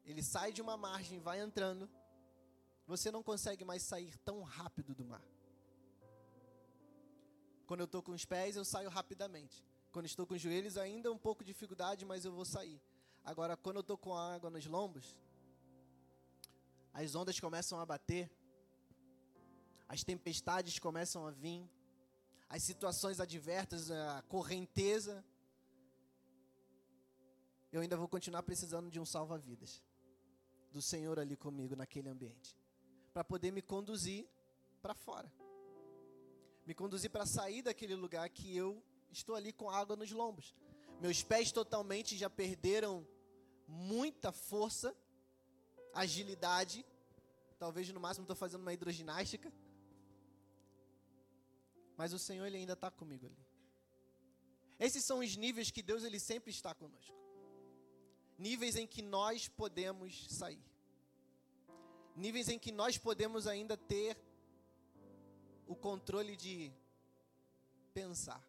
ele 0.05 0.23
sai 0.23 0.53
de 0.53 0.63
uma 0.63 0.77
margem, 0.77 1.19
vai 1.21 1.41
entrando, 1.41 1.89
você 2.87 3.11
não 3.11 3.23
consegue 3.23 3.65
mais 3.65 3.83
sair 3.83 4.17
tão 4.19 4.43
rápido 4.43 4.95
do 4.95 5.05
mar. 5.05 5.23
Quando 7.67 7.81
eu 7.81 7.85
estou 7.85 8.03
com 8.03 8.13
os 8.13 8.25
pés, 8.25 8.57
eu 8.57 8.65
saio 8.65 8.89
rapidamente. 8.89 9.63
Quando 9.93 10.07
estou 10.07 10.27
com 10.27 10.33
os 10.33 10.41
joelhos, 10.41 10.79
ainda 10.79 11.13
um 11.13 11.19
pouco 11.19 11.45
de 11.45 11.53
dificuldade, 11.53 12.07
mas 12.07 12.25
eu 12.25 12.33
vou 12.33 12.47
sair. 12.47 12.81
Agora, 13.23 13.59
quando 13.59 13.77
eu 13.77 13.81
estou 13.83 13.99
com 13.99 14.15
a 14.15 14.35
água 14.35 14.49
nos 14.49 14.65
lombos, 14.65 15.15
as 16.95 17.15
ondas 17.15 17.39
começam 17.39 17.79
a 17.79 17.85
bater, 17.85 18.31
as 19.87 20.03
tempestades 20.03 20.79
começam 20.79 21.27
a 21.27 21.31
vir, 21.31 21.69
as 22.49 22.63
situações 22.63 23.21
adversas, 23.21 23.91
a 23.91 24.23
correnteza. 24.23 25.25
Eu 27.71 27.81
ainda 27.81 27.97
vou 27.97 28.09
continuar 28.09 28.43
precisando 28.43 28.91
de 28.91 28.99
um 28.99 29.05
salva-vidas, 29.05 29.83
do 30.73 30.81
Senhor 30.81 31.19
ali 31.19 31.37
comigo 31.37 31.77
naquele 31.77 32.09
ambiente, 32.09 32.57
para 33.13 33.23
poder 33.23 33.51
me 33.51 33.61
conduzir 33.63 34.27
para 34.81 34.95
fora 34.95 35.31
me 36.69 36.75
conduzir 36.75 37.09
para 37.09 37.25
sair 37.25 37.63
daquele 37.63 37.95
lugar 37.95 38.29
que 38.29 38.55
eu 38.55 38.85
estou 39.11 39.35
ali 39.35 39.55
com 39.55 39.71
água 39.71 39.97
nos 39.97 40.13
lombos. 40.13 40.55
Meus 41.01 41.23
pés 41.23 41.51
totalmente 41.51 42.15
já 42.15 42.29
perderam 42.29 43.09
muita 43.67 44.33
força, 44.33 44.95
agilidade. 45.95 46.85
Talvez 47.59 47.89
no 47.89 47.99
máximo 47.99 48.25
estou 48.25 48.37
fazendo 48.37 48.61
uma 48.61 48.75
hidroginástica. 48.75 49.51
Mas 51.99 52.13
o 52.13 52.19
Senhor 52.19 52.47
ele 52.47 52.59
ainda 52.59 52.75
está 52.75 52.91
comigo 52.91 53.27
ali. 53.27 53.45
Esses 54.79 55.05
são 55.05 55.19
os 55.19 55.37
níveis 55.37 55.73
que 55.73 55.83
Deus 55.83 56.05
ele 56.05 56.21
sempre 56.21 56.53
está 56.53 56.73
conosco. 56.73 57.17
Níveis 58.39 58.77
em 58.77 58.87
que 58.87 59.03
nós 59.03 59.49
podemos 59.49 60.29
sair. 60.31 60.65
Níveis 62.15 62.49
em 62.49 62.59
que 62.59 62.71
nós 62.71 62.97
podemos 62.97 63.49
ainda 63.49 63.77
ter 63.77 64.17
o 65.67 65.75
controle 65.75 66.37
de 66.37 66.73
pensar. 67.93 68.43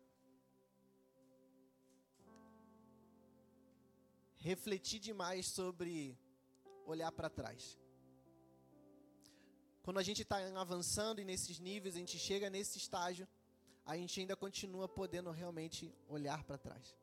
Refletir 4.37 4.99
demais 4.99 5.47
sobre 5.47 6.15
olhar 6.85 7.11
para 7.11 7.31
trás. 7.31 7.79
Quando 9.81 9.97
a 9.97 10.03
gente 10.03 10.21
está 10.21 10.37
avançando 10.59 11.19
e 11.19 11.25
nesses 11.25 11.57
níveis, 11.59 11.95
a 11.95 11.99
gente 11.99 12.19
chega 12.19 12.47
nesse 12.47 12.77
estágio, 12.77 13.27
a 13.85 13.95
gente 13.97 14.19
ainda 14.19 14.35
continua 14.35 14.87
podendo 14.87 15.31
realmente 15.31 15.93
olhar 16.07 16.43
para 16.43 16.57
trás 16.57 16.97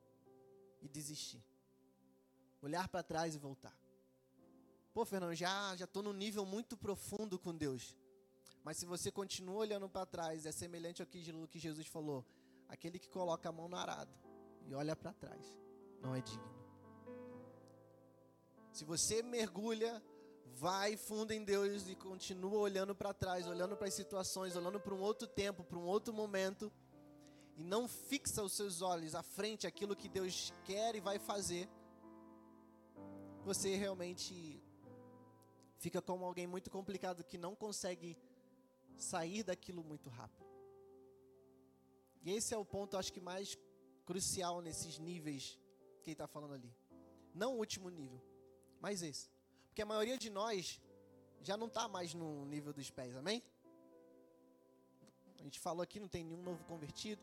e 0.81 0.87
desistir. 0.87 1.43
Olhar 2.61 2.87
para 2.87 3.03
trás 3.03 3.35
e 3.35 3.37
voltar. 3.37 3.77
Pô, 4.93 5.05
Fernando, 5.05 5.35
já 5.35 5.75
já 5.75 5.85
estou 5.85 6.01
num 6.01 6.13
nível 6.13 6.45
muito 6.45 6.75
profundo 6.75 7.37
com 7.37 7.55
Deus. 7.55 7.95
Mas 8.63 8.77
se 8.77 8.85
você 8.85 9.11
continua 9.11 9.57
olhando 9.57 9.87
para 9.87 10.05
trás, 10.05 10.45
é 10.45 10.51
semelhante 10.51 11.01
ao 11.01 11.07
que 11.07 11.59
Jesus 11.59 11.87
falou: 11.87 12.25
aquele 12.67 12.99
que 12.99 13.09
coloca 13.09 13.47
a 13.47 13.51
mão 13.51 13.67
no 13.67 13.77
arado 13.77 14.13
e 14.65 14.73
olha 14.73 14.95
para 14.95 15.13
trás, 15.13 15.57
não 16.01 16.15
é 16.15 16.21
digno. 16.21 16.57
Se 18.71 18.83
você 18.83 19.23
mergulha, 19.23 20.03
vai 20.59 20.97
fundo 20.97 21.31
em 21.31 21.43
Deus 21.43 21.87
e 21.87 21.95
continua 21.95 22.57
olhando 22.57 22.95
para 22.95 23.13
trás, 23.13 23.47
olhando 23.47 23.77
para 23.77 23.87
as 23.87 23.93
situações, 23.93 24.55
olhando 24.55 24.79
para 24.79 24.93
um 24.93 25.01
outro 25.01 25.27
tempo, 25.27 25.63
para 25.63 25.77
um 25.77 25.85
outro 25.85 26.11
momento, 26.11 26.73
e 27.55 27.63
não 27.63 27.87
fixa 27.87 28.41
os 28.41 28.53
seus 28.53 28.81
olhos 28.81 29.13
à 29.13 29.21
frente 29.21 29.67
aquilo 29.67 29.95
que 29.95 30.09
Deus 30.09 30.51
quer 30.65 30.95
e 30.95 30.99
vai 30.99 31.19
fazer, 31.19 31.69
você 33.45 33.75
realmente 33.75 34.59
fica 35.77 36.01
como 36.01 36.25
alguém 36.25 36.47
muito 36.47 36.71
complicado 36.71 37.23
que 37.23 37.37
não 37.37 37.55
consegue 37.55 38.17
sair 38.95 39.43
daquilo 39.43 39.83
muito 39.83 40.09
rápido. 40.09 40.47
E 42.23 42.31
esse 42.31 42.55
é 42.55 42.57
o 42.57 42.65
ponto, 42.65 42.97
acho 42.97 43.13
que 43.13 43.21
mais 43.21 43.55
crucial 44.05 44.59
nesses 44.59 44.97
níveis 44.97 45.59
que 46.01 46.09
ele 46.09 46.13
está 46.15 46.27
falando 46.27 46.55
ali. 46.55 46.75
Não 47.31 47.53
o 47.53 47.59
último 47.59 47.89
nível, 47.89 48.19
mas 48.81 49.03
esse. 49.03 49.36
Porque 49.77 49.83
a 49.83 49.93
maioria 49.93 50.17
de 50.17 50.31
nós 50.31 50.81
já 51.43 51.55
não 51.55 51.67
está 51.67 51.87
mais 51.87 52.11
no 52.11 52.43
nível 52.47 52.73
dos 52.73 52.89
pés, 52.89 53.15
amém? 53.15 53.43
A 55.39 55.43
gente 55.43 55.59
falou 55.59 55.83
aqui, 55.83 55.99
não 55.99 56.07
tem 56.07 56.23
nenhum 56.23 56.41
novo 56.41 56.63
convertido. 56.63 57.21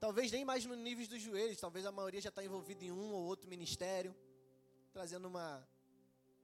Talvez 0.00 0.32
nem 0.32 0.42
mais 0.42 0.64
no 0.64 0.74
nível 0.74 1.06
dos 1.06 1.20
joelhos, 1.20 1.60
talvez 1.60 1.84
a 1.84 1.92
maioria 1.92 2.18
já 2.18 2.30
está 2.30 2.42
envolvida 2.42 2.82
em 2.82 2.90
um 2.90 3.12
ou 3.12 3.24
outro 3.24 3.46
ministério, 3.46 4.16
trazendo 4.90 5.28
uma 5.28 5.68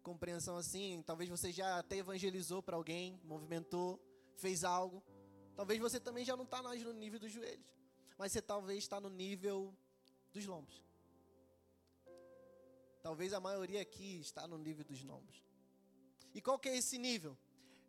compreensão 0.02 0.59
assim. 0.59 1.02
Talvez 1.07 1.31
você 1.31 1.50
já 1.50 1.78
até 1.78 1.97
evangelizou 1.97 2.62
para 2.62 2.76
alguém, 2.76 3.19
movimentou 3.25 3.99
fez 4.37 4.64
algo. 4.64 5.02
Talvez 5.57 5.81
você 5.81 5.99
também 5.99 6.26
já 6.26 6.37
não 6.37 6.45
está 6.45 6.62
mais 6.62 6.83
no 6.83 6.93
nível 6.93 7.19
dos 7.19 7.33
joelhos, 7.33 7.75
mas 8.19 8.33
você 8.33 8.43
talvez 8.43 8.81
está 8.81 9.00
no 9.00 9.09
nível 9.09 9.75
dos 10.31 10.45
lombos. 10.45 10.88
Talvez 13.08 13.32
a 13.32 13.40
maioria 13.40 13.80
aqui 13.80 14.20
está 14.20 14.46
no 14.46 14.58
nível 14.58 14.84
dos 14.84 15.02
lombos. 15.02 15.42
E 16.34 16.42
qual 16.42 16.58
que 16.58 16.68
é 16.68 16.76
esse 16.76 16.98
nível? 16.98 17.38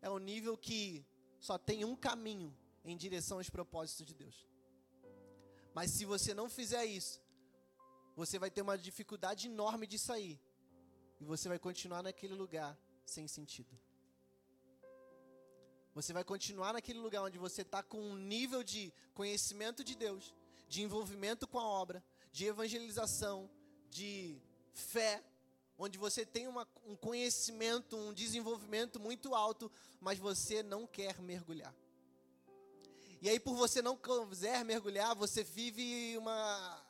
É 0.01 0.09
o 0.09 0.17
nível 0.17 0.57
que 0.57 1.05
só 1.41 1.57
tem 1.57 1.83
um 1.83 1.93
caminho 1.93 2.57
em 2.85 2.95
direção 2.95 3.37
aos 3.37 3.49
propósitos 3.49 4.05
de 4.05 4.13
Deus. 4.13 4.47
Mas 5.73 5.91
se 5.91 6.05
você 6.05 6.33
não 6.33 6.49
fizer 6.49 6.85
isso, 6.85 7.21
você 8.15 8.39
vai 8.39 8.49
ter 8.49 8.61
uma 8.61 8.77
dificuldade 8.77 9.47
enorme 9.47 9.85
de 9.85 9.99
sair. 9.99 10.39
E 11.19 11.25
você 11.25 11.49
vai 11.49 11.59
continuar 11.59 12.01
naquele 12.01 12.33
lugar 12.33 12.79
sem 13.05 13.27
sentido. 13.27 13.77
Você 15.93 16.13
vai 16.13 16.23
continuar 16.23 16.71
naquele 16.71 16.99
lugar 16.99 17.23
onde 17.23 17.37
você 17.37 17.63
está 17.63 17.83
com 17.83 17.99
um 17.99 18.15
nível 18.15 18.63
de 18.63 18.93
conhecimento 19.13 19.83
de 19.83 19.97
Deus, 19.97 20.33
de 20.69 20.81
envolvimento 20.81 21.45
com 21.45 21.59
a 21.59 21.67
obra, 21.67 22.01
de 22.31 22.45
evangelização, 22.45 23.49
de 23.89 24.41
fé, 24.79 25.23
onde 25.77 25.97
você 25.97 26.25
tem 26.25 26.47
uma, 26.47 26.67
um 26.85 26.95
conhecimento, 26.95 27.95
um 27.95 28.13
desenvolvimento 28.13 28.99
muito 28.99 29.35
alto, 29.35 29.71
mas 30.01 30.17
você 30.17 30.63
não 30.63 30.87
quer 30.87 31.19
mergulhar. 31.21 31.73
E 33.21 33.29
aí, 33.29 33.39
por 33.39 33.55
você 33.55 33.81
não 33.81 33.97
quiser 33.97 34.63
mergulhar, 34.63 35.13
você 35.15 35.43
vive 35.43 36.17
uma 36.17 36.85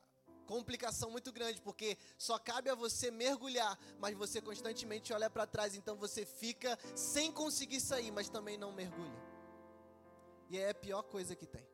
complicação 0.45 1.11
muito 1.11 1.31
grande, 1.31 1.61
porque 1.61 1.97
só 2.17 2.39
cabe 2.39 2.69
a 2.69 2.75
você 2.75 3.11
mergulhar, 3.11 3.77
mas 3.99 4.15
você 4.15 4.41
constantemente 4.41 5.13
olha 5.13 5.29
para 5.29 5.45
trás, 5.45 5.75
então 5.75 5.95
você 5.95 6.25
fica 6.25 6.77
sem 6.95 7.31
conseguir 7.31 7.79
sair, 7.79 8.11
mas 8.11 8.29
também 8.29 8.57
não 8.57 8.71
mergulha. 8.71 9.23
E 10.49 10.57
é 10.57 10.71
a 10.71 10.73
pior 10.73 11.03
coisa 11.03 11.35
que 11.35 11.45
tem. 11.45 11.67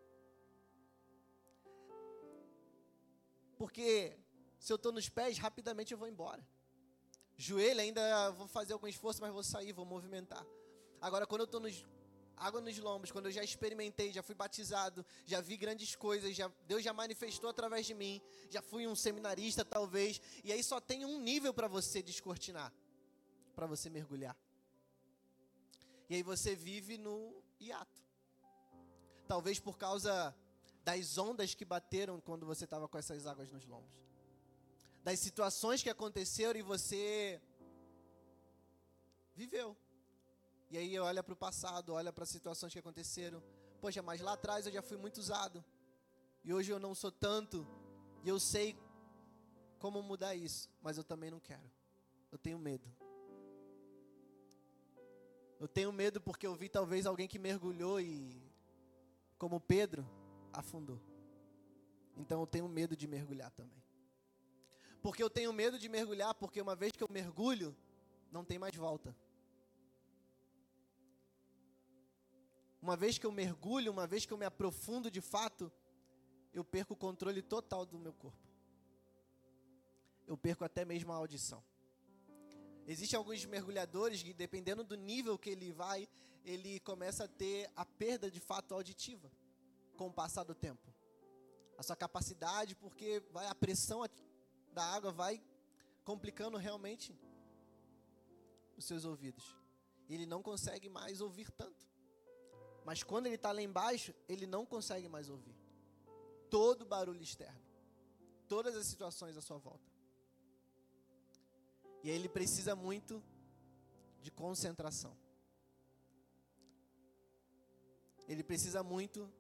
Porque 3.58 4.18
se 4.60 4.72
eu 4.72 4.76
estou 4.76 4.92
nos 4.92 5.10
pés, 5.10 5.38
rapidamente 5.38 5.92
eu 5.92 5.98
vou 5.98 6.08
embora. 6.08 6.46
Joelho, 7.38 7.82
ainda 7.82 8.32
vou 8.32 8.48
fazer 8.48 8.74
algum 8.74 8.88
esforço, 8.88 9.22
mas 9.22 9.32
vou 9.32 9.44
sair, 9.44 9.74
vou 9.74 9.86
movimentar. 9.86 10.46
Agora, 11.02 11.28
quando 11.28 11.42
eu 11.42 11.46
estou 11.46 11.60
nos 11.60 11.86
água 12.38 12.60
nos 12.60 12.78
lombos, 12.78 13.12
quando 13.12 13.28
eu 13.28 13.32
já 13.32 13.44
experimentei, 13.44 14.12
já 14.12 14.22
fui 14.22 14.36
batizado, 14.36 15.06
já 15.26 15.40
vi 15.42 15.56
grandes 15.58 15.96
coisas, 15.96 16.36
já, 16.36 16.52
Deus 16.68 16.84
já 16.84 16.94
manifestou 16.94 17.50
através 17.50 17.86
de 17.86 17.94
mim, 17.94 18.22
já 18.50 18.62
fui 18.62 18.88
um 18.88 18.96
seminarista 18.96 19.64
talvez, 19.64 20.22
e 20.44 20.52
aí 20.52 20.62
só 20.64 20.82
tem 20.82 21.06
um 21.06 21.20
nível 21.20 21.54
para 21.54 21.68
você 21.68 22.02
descortinar, 22.02 22.74
para 23.56 23.66
você 23.66 23.90
mergulhar. 23.90 24.36
E 26.10 26.16
aí 26.16 26.24
você 26.24 26.56
vive 26.56 26.98
no 26.98 27.42
hiato. 27.60 28.04
Talvez 29.28 29.60
por 29.60 29.78
causa 29.78 30.36
das 30.84 31.18
ondas 31.18 31.56
que 31.56 31.66
bateram 31.66 32.22
quando 32.22 32.46
você 32.46 32.66
estava 32.66 32.88
com 32.88 32.98
essas 32.98 33.26
águas 33.26 33.52
nos 33.52 33.66
lombos. 33.66 34.05
Das 35.06 35.20
situações 35.20 35.84
que 35.84 35.90
aconteceram 35.90 36.60
e 36.60 36.64
você 36.64 37.40
viveu. 39.36 39.78
E 40.72 40.80
aí 40.80 40.98
olha 40.98 41.22
para 41.22 41.36
o 41.36 41.38
passado, 41.38 41.94
olha 41.94 42.12
para 42.12 42.24
as 42.24 42.30
situações 42.32 42.74
que 42.74 42.80
aconteceram. 42.80 43.40
Poxa, 43.80 44.02
mas 44.02 44.20
lá 44.20 44.34
atrás 44.34 44.66
eu 44.66 44.72
já 44.72 44.82
fui 44.82 44.98
muito 44.98 45.20
usado. 45.20 45.64
E 46.44 46.52
hoje 46.52 46.72
eu 46.72 46.80
não 46.80 46.96
sou 46.96 47.12
tanto. 47.12 47.68
E 48.24 48.30
eu 48.30 48.40
sei 48.40 48.76
como 49.78 50.02
mudar 50.02 50.34
isso. 50.34 50.72
Mas 50.82 50.98
eu 50.98 51.04
também 51.04 51.30
não 51.30 51.40
quero. 51.40 51.70
Eu 52.32 52.40
tenho 52.40 52.58
medo. 52.58 52.92
Eu 55.60 55.68
tenho 55.68 55.92
medo 55.94 56.20
porque 56.20 56.48
eu 56.48 56.56
vi 56.56 56.68
talvez 56.68 57.06
alguém 57.06 57.28
que 57.28 57.38
mergulhou 57.38 58.02
e, 58.02 58.42
como 59.38 59.62
Pedro, 59.62 60.04
afundou. 60.52 61.00
Então 62.18 62.40
eu 62.42 62.48
tenho 62.48 62.68
medo 62.68 62.98
de 62.98 63.08
mergulhar 63.08 63.52
também. 63.52 63.85
Porque 65.06 65.22
eu 65.22 65.30
tenho 65.30 65.54
medo 65.54 65.78
de 65.78 65.88
mergulhar, 65.88 66.34
porque 66.34 66.60
uma 66.60 66.76
vez 66.76 66.92
que 66.92 67.04
eu 67.04 67.08
mergulho, 67.08 67.78
não 68.32 68.44
tem 68.44 68.58
mais 68.58 68.76
volta. 68.76 69.16
Uma 72.82 72.98
vez 72.98 73.20
que 73.20 73.26
eu 73.28 73.32
mergulho, 73.32 73.92
uma 73.92 74.08
vez 74.08 74.26
que 74.26 74.34
eu 74.34 74.38
me 74.40 74.46
aprofundo 74.46 75.12
de 75.12 75.22
fato, 75.22 75.72
eu 76.52 76.64
perco 76.64 76.96
o 76.96 76.98
controle 76.98 77.44
total 77.44 77.86
do 77.86 78.00
meu 78.00 78.14
corpo. 78.14 78.50
Eu 80.26 80.36
perco 80.36 80.66
até 80.66 80.84
mesmo 80.84 81.12
a 81.12 81.18
audição. 81.18 81.64
Existem 82.88 83.16
alguns 83.16 83.46
mergulhadores 83.46 84.24
que, 84.24 84.34
dependendo 84.34 84.84
do 84.84 84.96
nível 84.96 85.38
que 85.38 85.52
ele 85.52 85.72
vai, 85.72 86.10
ele 86.44 86.80
começa 86.80 87.26
a 87.26 87.28
ter 87.28 87.70
a 87.76 87.86
perda 87.86 88.32
de 88.32 88.40
fato 88.40 88.74
auditiva 88.74 89.32
com 89.96 90.08
o 90.08 90.14
passar 90.14 90.44
do 90.44 90.56
tempo. 90.56 90.92
A 91.78 91.84
sua 91.84 91.96
capacidade, 91.96 92.76
porque 92.76 93.22
vai 93.32 93.46
a 93.46 93.54
pressão 93.54 94.02
da 94.76 94.84
água 94.84 95.12
vai 95.12 95.42
complicando 96.04 96.58
realmente 96.58 97.18
os 98.78 98.86
seus 98.86 99.06
ouvidos. 99.06 99.56
Ele 100.10 100.26
não 100.26 100.44
consegue 100.44 100.90
mais 100.90 101.22
ouvir 101.22 101.50
tanto. 101.50 101.84
Mas 102.84 103.02
quando 103.02 103.26
ele 103.26 103.36
está 103.36 103.52
lá 103.52 103.62
embaixo, 103.62 104.14
ele 104.30 104.46
não 104.46 104.66
consegue 104.66 105.08
mais 105.10 105.30
ouvir. 105.30 105.56
Todo 106.50 106.86
barulho 106.86 107.24
externo. 107.24 107.60
Todas 108.48 108.76
as 108.76 108.86
situações 108.86 109.36
à 109.36 109.42
sua 109.42 109.58
volta. 109.58 109.90
E 112.04 112.12
aí 112.12 112.16
ele 112.16 112.30
precisa 112.30 112.76
muito 112.76 113.24
de 114.22 114.30
concentração. 114.30 115.18
Ele 118.28 118.44
precisa 118.44 118.84
muito 118.84 119.32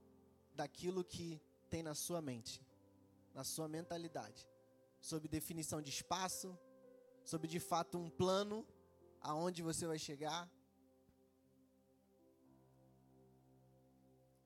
daquilo 0.53 1.03
que 1.03 1.39
tem 1.69 1.83
na 1.83 1.93
sua 1.93 2.21
mente, 2.21 2.65
na 3.33 3.43
sua 3.43 3.67
mentalidade, 3.67 4.47
sobre 5.09 5.27
definição 5.27 5.79
de 5.81 5.89
espaço, 5.89 6.47
sobre 7.23 7.47
de 7.47 7.59
fato 7.59 7.97
um 7.97 8.09
plano 8.09 8.65
aonde 9.21 9.61
você 9.61 9.85
vai 9.87 9.99
chegar, 9.99 10.41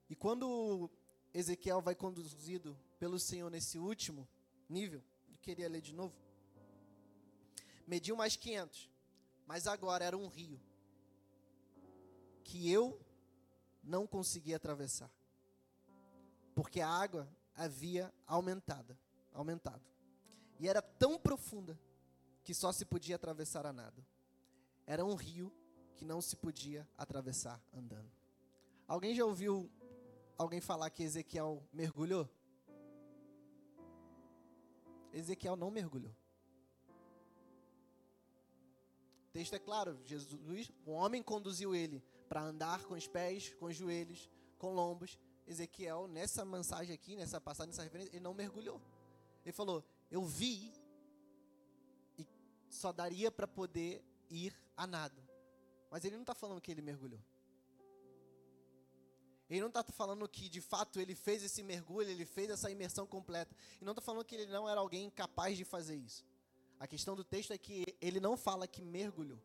E 0.09 0.15
quando 0.15 0.89
Ezequiel 1.31 1.81
vai 1.81 1.93
conduzido 1.93 2.75
pelo 2.97 3.19
Senhor 3.19 3.49
nesse 3.51 3.77
último 3.77 4.27
nível, 4.67 5.03
eu 5.29 5.37
queria 5.37 5.69
ler 5.69 5.81
de 5.81 5.93
novo. 5.93 6.15
Mediu 7.85 8.15
mais 8.15 8.35
500, 8.35 8.89
mas 9.45 9.67
agora 9.67 10.03
era 10.03 10.17
um 10.17 10.27
rio 10.27 10.59
que 12.43 12.71
eu 12.71 12.99
não 13.83 14.07
conseguia 14.07 14.55
atravessar, 14.55 15.11
porque 16.55 16.81
a 16.81 16.89
água 16.89 17.29
havia 17.53 18.11
aumentada, 18.25 18.99
aumentado, 19.31 19.85
e 20.59 20.67
era 20.67 20.81
tão 20.81 21.17
profunda 21.17 21.79
que 22.43 22.53
só 22.53 22.71
se 22.71 22.85
podia 22.85 23.15
atravessar 23.15 23.65
a 23.65 23.71
nado. 23.71 24.05
Era 24.85 25.05
um 25.05 25.15
rio 25.15 25.51
que 25.95 26.03
não 26.03 26.21
se 26.21 26.35
podia 26.35 26.87
atravessar 26.97 27.63
andando. 27.73 28.11
Alguém 28.87 29.15
já 29.15 29.25
ouviu 29.25 29.71
alguém 30.37 30.59
falar 30.59 30.89
que 30.89 31.03
Ezequiel 31.03 31.63
mergulhou? 31.71 32.29
Ezequiel 35.13 35.55
não 35.55 35.71
mergulhou. 35.71 36.15
O 39.27 39.31
texto 39.31 39.53
é 39.53 39.59
claro, 39.59 39.99
Jesus, 40.05 40.71
o 40.85 40.91
homem 40.91 41.21
conduziu 41.21 41.75
ele 41.75 42.03
para 42.27 42.41
andar 42.41 42.83
com 42.83 42.95
os 42.95 43.07
pés, 43.07 43.53
com 43.59 43.67
os 43.67 43.75
joelhos, 43.75 44.29
com 44.57 44.73
lombos. 44.73 45.19
Ezequiel, 45.47 46.07
nessa 46.07 46.43
mensagem 46.43 46.93
aqui, 46.93 47.15
nessa 47.15 47.39
passagem, 47.39 47.69
nessa 47.69 47.83
referência, 47.83 48.11
ele 48.11 48.23
não 48.23 48.33
mergulhou. 48.33 48.81
Ele 49.43 49.53
falou: 49.53 49.83
Eu 50.09 50.23
vi 50.23 50.73
e 52.17 52.25
só 52.69 52.91
daria 52.91 53.31
para 53.31 53.47
poder 53.47 54.03
ir 54.29 54.53
a 54.75 54.87
nado. 54.87 55.21
Mas 55.89 56.05
ele 56.05 56.15
não 56.15 56.23
está 56.23 56.35
falando 56.35 56.61
que 56.61 56.71
ele 56.71 56.81
mergulhou. 56.81 57.19
Ele 59.49 59.61
não 59.61 59.67
está 59.67 59.83
falando 59.83 60.27
que 60.29 60.47
de 60.47 60.61
fato 60.61 60.99
ele 60.99 61.15
fez 61.15 61.43
esse 61.43 61.63
mergulho, 61.63 62.09
ele 62.09 62.25
fez 62.25 62.49
essa 62.51 62.69
imersão 62.69 63.07
completa. 63.07 63.55
E 63.81 63.85
não 63.85 63.93
está 63.93 64.01
falando 64.01 64.23
que 64.23 64.35
ele 64.35 64.45
não 64.45 64.69
era 64.69 64.79
alguém 64.79 65.09
capaz 65.09 65.57
de 65.57 65.65
fazer 65.65 65.95
isso. 65.95 66.23
A 66.79 66.87
questão 66.87 67.15
do 67.15 67.23
texto 67.23 67.51
é 67.51 67.57
que 67.57 67.97
ele 67.99 68.19
não 68.19 68.37
fala 68.37 68.67
que 68.67 68.81
mergulhou. 68.81 69.41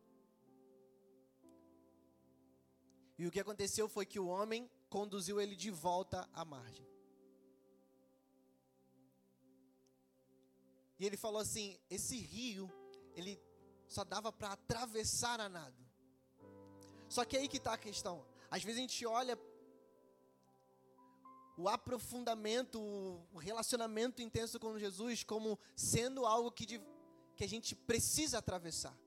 E 3.17 3.25
o 3.25 3.31
que 3.31 3.39
aconteceu 3.39 3.87
foi 3.87 4.05
que 4.05 4.19
o 4.19 4.27
homem 4.27 4.69
conduziu 4.89 5.41
ele 5.41 5.55
de 5.55 5.71
volta 5.71 6.29
à 6.33 6.45
margem. 6.45 6.85
E 10.99 11.05
ele 11.05 11.17
falou 11.17 11.41
assim: 11.41 11.77
esse 11.89 12.17
rio, 12.17 12.71
ele 13.13 13.41
só 13.87 14.03
dava 14.03 14.31
para 14.31 14.51
atravessar 14.51 15.39
a 15.39 15.49
nado. 15.49 15.85
Só 17.07 17.23
que 17.23 17.37
aí 17.37 17.47
que 17.47 17.57
está 17.57 17.73
a 17.73 17.77
questão. 17.77 18.25
Às 18.49 18.63
vezes 18.63 18.79
a 18.79 18.81
gente 18.81 19.05
olha 19.05 19.37
o 21.57 21.69
aprofundamento, 21.69 22.79
o 22.79 23.37
relacionamento 23.37 24.21
intenso 24.21 24.59
com 24.59 24.77
Jesus 24.77 25.23
como 25.23 25.57
sendo 25.75 26.25
algo 26.25 26.51
que, 26.51 26.65
de, 26.65 26.81
que 27.35 27.43
a 27.43 27.47
gente 27.47 27.75
precisa 27.75 28.39
atravessar. 28.39 28.97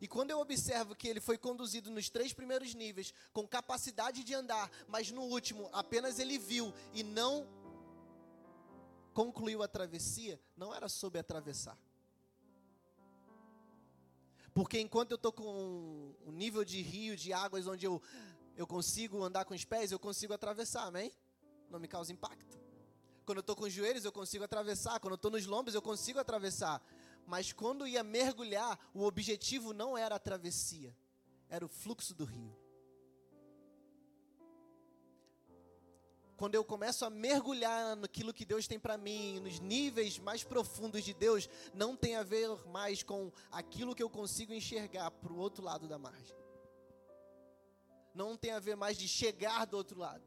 E 0.00 0.08
quando 0.08 0.30
eu 0.30 0.38
observo 0.38 0.94
que 0.94 1.08
ele 1.08 1.20
foi 1.20 1.38
conduzido 1.38 1.90
nos 1.90 2.10
três 2.10 2.32
primeiros 2.32 2.74
níveis, 2.74 3.14
com 3.32 3.46
capacidade 3.46 4.22
de 4.22 4.34
andar, 4.34 4.70
mas 4.86 5.10
no 5.10 5.22
último 5.22 5.68
apenas 5.72 6.18
ele 6.18 6.38
viu 6.38 6.72
e 6.92 7.02
não 7.02 7.46
concluiu 9.14 9.62
a 9.62 9.68
travessia, 9.68 10.38
não 10.56 10.74
era 10.74 10.88
sobre 10.88 11.18
atravessar. 11.18 11.78
Porque 14.52 14.78
enquanto 14.78 15.12
eu 15.12 15.16
estou 15.16 15.32
com 15.32 16.14
um 16.26 16.32
nível 16.32 16.64
de 16.64 16.82
rio, 16.82 17.16
de 17.16 17.32
águas, 17.32 17.66
onde 17.66 17.86
eu, 17.86 18.02
eu 18.56 18.66
consigo 18.66 19.22
andar 19.22 19.44
com 19.44 19.54
os 19.54 19.64
pés, 19.64 19.90
eu 19.90 19.98
consigo 19.98 20.34
atravessar, 20.34 20.84
amém? 20.84 21.10
não 21.74 21.80
me 21.80 21.88
causa 21.88 22.12
impacto. 22.12 22.58
Quando 23.26 23.38
eu 23.38 23.40
estou 23.40 23.56
com 23.56 23.64
os 23.64 23.72
joelhos, 23.72 24.04
eu 24.04 24.12
consigo 24.12 24.44
atravessar. 24.44 25.00
Quando 25.00 25.12
eu 25.12 25.16
estou 25.16 25.30
nos 25.30 25.46
lombos, 25.46 25.74
eu 25.74 25.82
consigo 25.82 26.18
atravessar. 26.18 26.80
Mas 27.26 27.52
quando 27.52 27.86
ia 27.86 28.04
mergulhar, 28.04 28.78
o 28.94 29.02
objetivo 29.02 29.72
não 29.72 29.96
era 29.96 30.14
a 30.14 30.18
travessia, 30.18 30.94
era 31.48 31.64
o 31.64 31.68
fluxo 31.68 32.14
do 32.14 32.24
rio. 32.24 32.54
Quando 36.44 36.56
eu 36.56 36.64
começo 36.64 37.06
a 37.06 37.08
mergulhar 37.08 37.96
naquilo 37.96 38.30
que 38.30 38.44
Deus 38.44 38.68
tem 38.68 38.78
para 38.78 38.98
mim, 38.98 39.40
nos 39.40 39.60
níveis 39.60 40.18
mais 40.18 40.44
profundos 40.44 41.02
de 41.02 41.14
Deus, 41.14 41.48
não 41.72 41.96
tem 41.96 42.16
a 42.16 42.22
ver 42.22 42.50
mais 42.66 43.02
com 43.02 43.32
aquilo 43.50 43.94
que 43.94 44.02
eu 44.02 44.10
consigo 44.10 44.52
enxergar 44.52 45.10
para 45.10 45.32
o 45.32 45.38
outro 45.38 45.64
lado 45.64 45.88
da 45.88 45.98
margem. 45.98 46.36
Não 48.14 48.36
tem 48.36 48.50
a 48.50 48.58
ver 48.58 48.76
mais 48.76 48.98
de 48.98 49.08
chegar 49.08 49.64
do 49.64 49.74
outro 49.78 49.98
lado. 49.98 50.22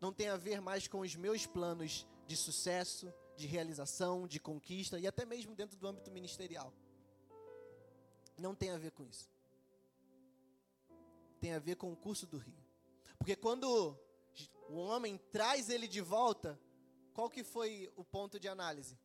Não 0.00 0.12
tem 0.12 0.28
a 0.28 0.36
ver 0.36 0.60
mais 0.60 0.86
com 0.86 1.00
os 1.00 1.16
meus 1.16 1.44
planos 1.44 2.06
de 2.28 2.36
sucesso, 2.36 3.12
de 3.36 3.48
realização, 3.48 4.28
de 4.28 4.38
conquista 4.38 4.96
e 4.96 5.08
até 5.08 5.24
mesmo 5.24 5.56
dentro 5.56 5.76
do 5.76 5.88
âmbito 5.88 6.08
ministerial. 6.12 6.72
Não 8.38 8.54
tem 8.54 8.70
a 8.70 8.78
ver 8.78 8.92
com 8.92 9.04
isso. 9.04 9.28
Tem 11.40 11.52
a 11.52 11.58
ver 11.58 11.74
com 11.74 11.92
o 11.92 11.96
curso 11.96 12.28
do 12.28 12.38
rio. 12.38 12.62
Porque 13.18 13.34
quando 13.34 13.98
o 14.68 14.76
homem 14.76 15.18
traz 15.30 15.68
ele 15.68 15.86
de 15.86 16.00
volta, 16.00 16.58
qual 17.12 17.28
que 17.28 17.44
foi 17.44 17.92
o 17.96 18.04
ponto 18.04 18.40
de 18.40 18.48
análise? 18.48 18.98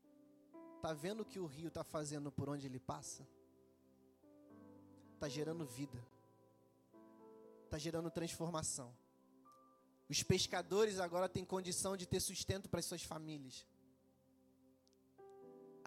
Tá 0.82 0.94
vendo 0.94 1.22
o 1.22 1.26
que 1.26 1.40
o 1.40 1.46
rio 1.46 1.68
está 1.68 1.84
fazendo 1.84 2.32
por 2.32 2.50
onde 2.50 2.66
ele 2.66 2.80
passa? 2.80 3.28
Tá 5.20 5.28
gerando 5.28 5.66
vida. 5.66 6.02
Tá 7.70 7.78
gerando 7.78 8.10
transformação. 8.10 8.96
Os 10.10 10.24
pescadores 10.24 11.00
agora 11.00 11.28
têm 11.28 11.44
condição 11.44 11.98
de 11.98 12.06
ter 12.06 12.22
sustento 12.22 12.70
para 12.70 12.80
as 12.80 12.86
suas 12.86 13.04
famílias. 13.04 13.66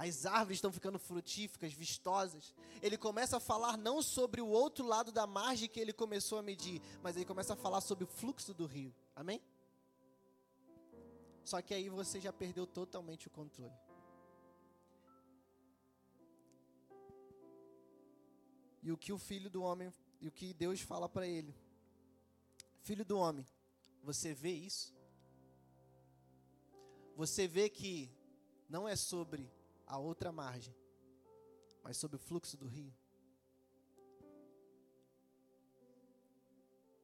As 0.00 0.24
árvores 0.24 0.56
estão 0.56 0.72
ficando 0.72 0.98
frutíficas, 0.98 1.74
vistosas. 1.74 2.54
Ele 2.80 2.96
começa 2.96 3.36
a 3.36 3.40
falar 3.40 3.76
não 3.76 4.00
sobre 4.00 4.40
o 4.40 4.46
outro 4.46 4.86
lado 4.86 5.12
da 5.12 5.26
margem 5.26 5.68
que 5.68 5.78
ele 5.78 5.92
começou 5.92 6.38
a 6.38 6.42
medir, 6.42 6.80
mas 7.02 7.16
ele 7.16 7.26
começa 7.26 7.52
a 7.52 7.56
falar 7.56 7.82
sobre 7.82 8.04
o 8.04 8.06
fluxo 8.06 8.54
do 8.54 8.64
rio. 8.64 8.94
Amém? 9.14 9.42
Só 11.44 11.60
que 11.60 11.74
aí 11.74 11.90
você 11.90 12.18
já 12.18 12.32
perdeu 12.32 12.66
totalmente 12.66 13.26
o 13.26 13.30
controle. 13.30 13.74
E 18.82 18.90
o 18.90 18.96
que 18.96 19.12
o 19.12 19.18
filho 19.18 19.50
do 19.50 19.62
homem, 19.62 19.92
e 20.18 20.28
o 20.28 20.32
que 20.32 20.54
Deus 20.54 20.80
fala 20.80 21.10
para 21.10 21.26
ele: 21.26 21.54
Filho 22.80 23.04
do 23.04 23.18
homem, 23.18 23.46
você 24.02 24.32
vê 24.32 24.52
isso? 24.52 24.94
Você 27.16 27.46
vê 27.46 27.68
que 27.68 28.10
não 28.66 28.88
é 28.88 28.96
sobre 28.96 29.59
a 29.90 29.98
outra 29.98 30.30
margem, 30.30 30.74
mas 31.82 31.96
sobre 31.96 32.16
o 32.16 32.20
fluxo 32.20 32.56
do 32.56 32.66
rio. 32.66 32.94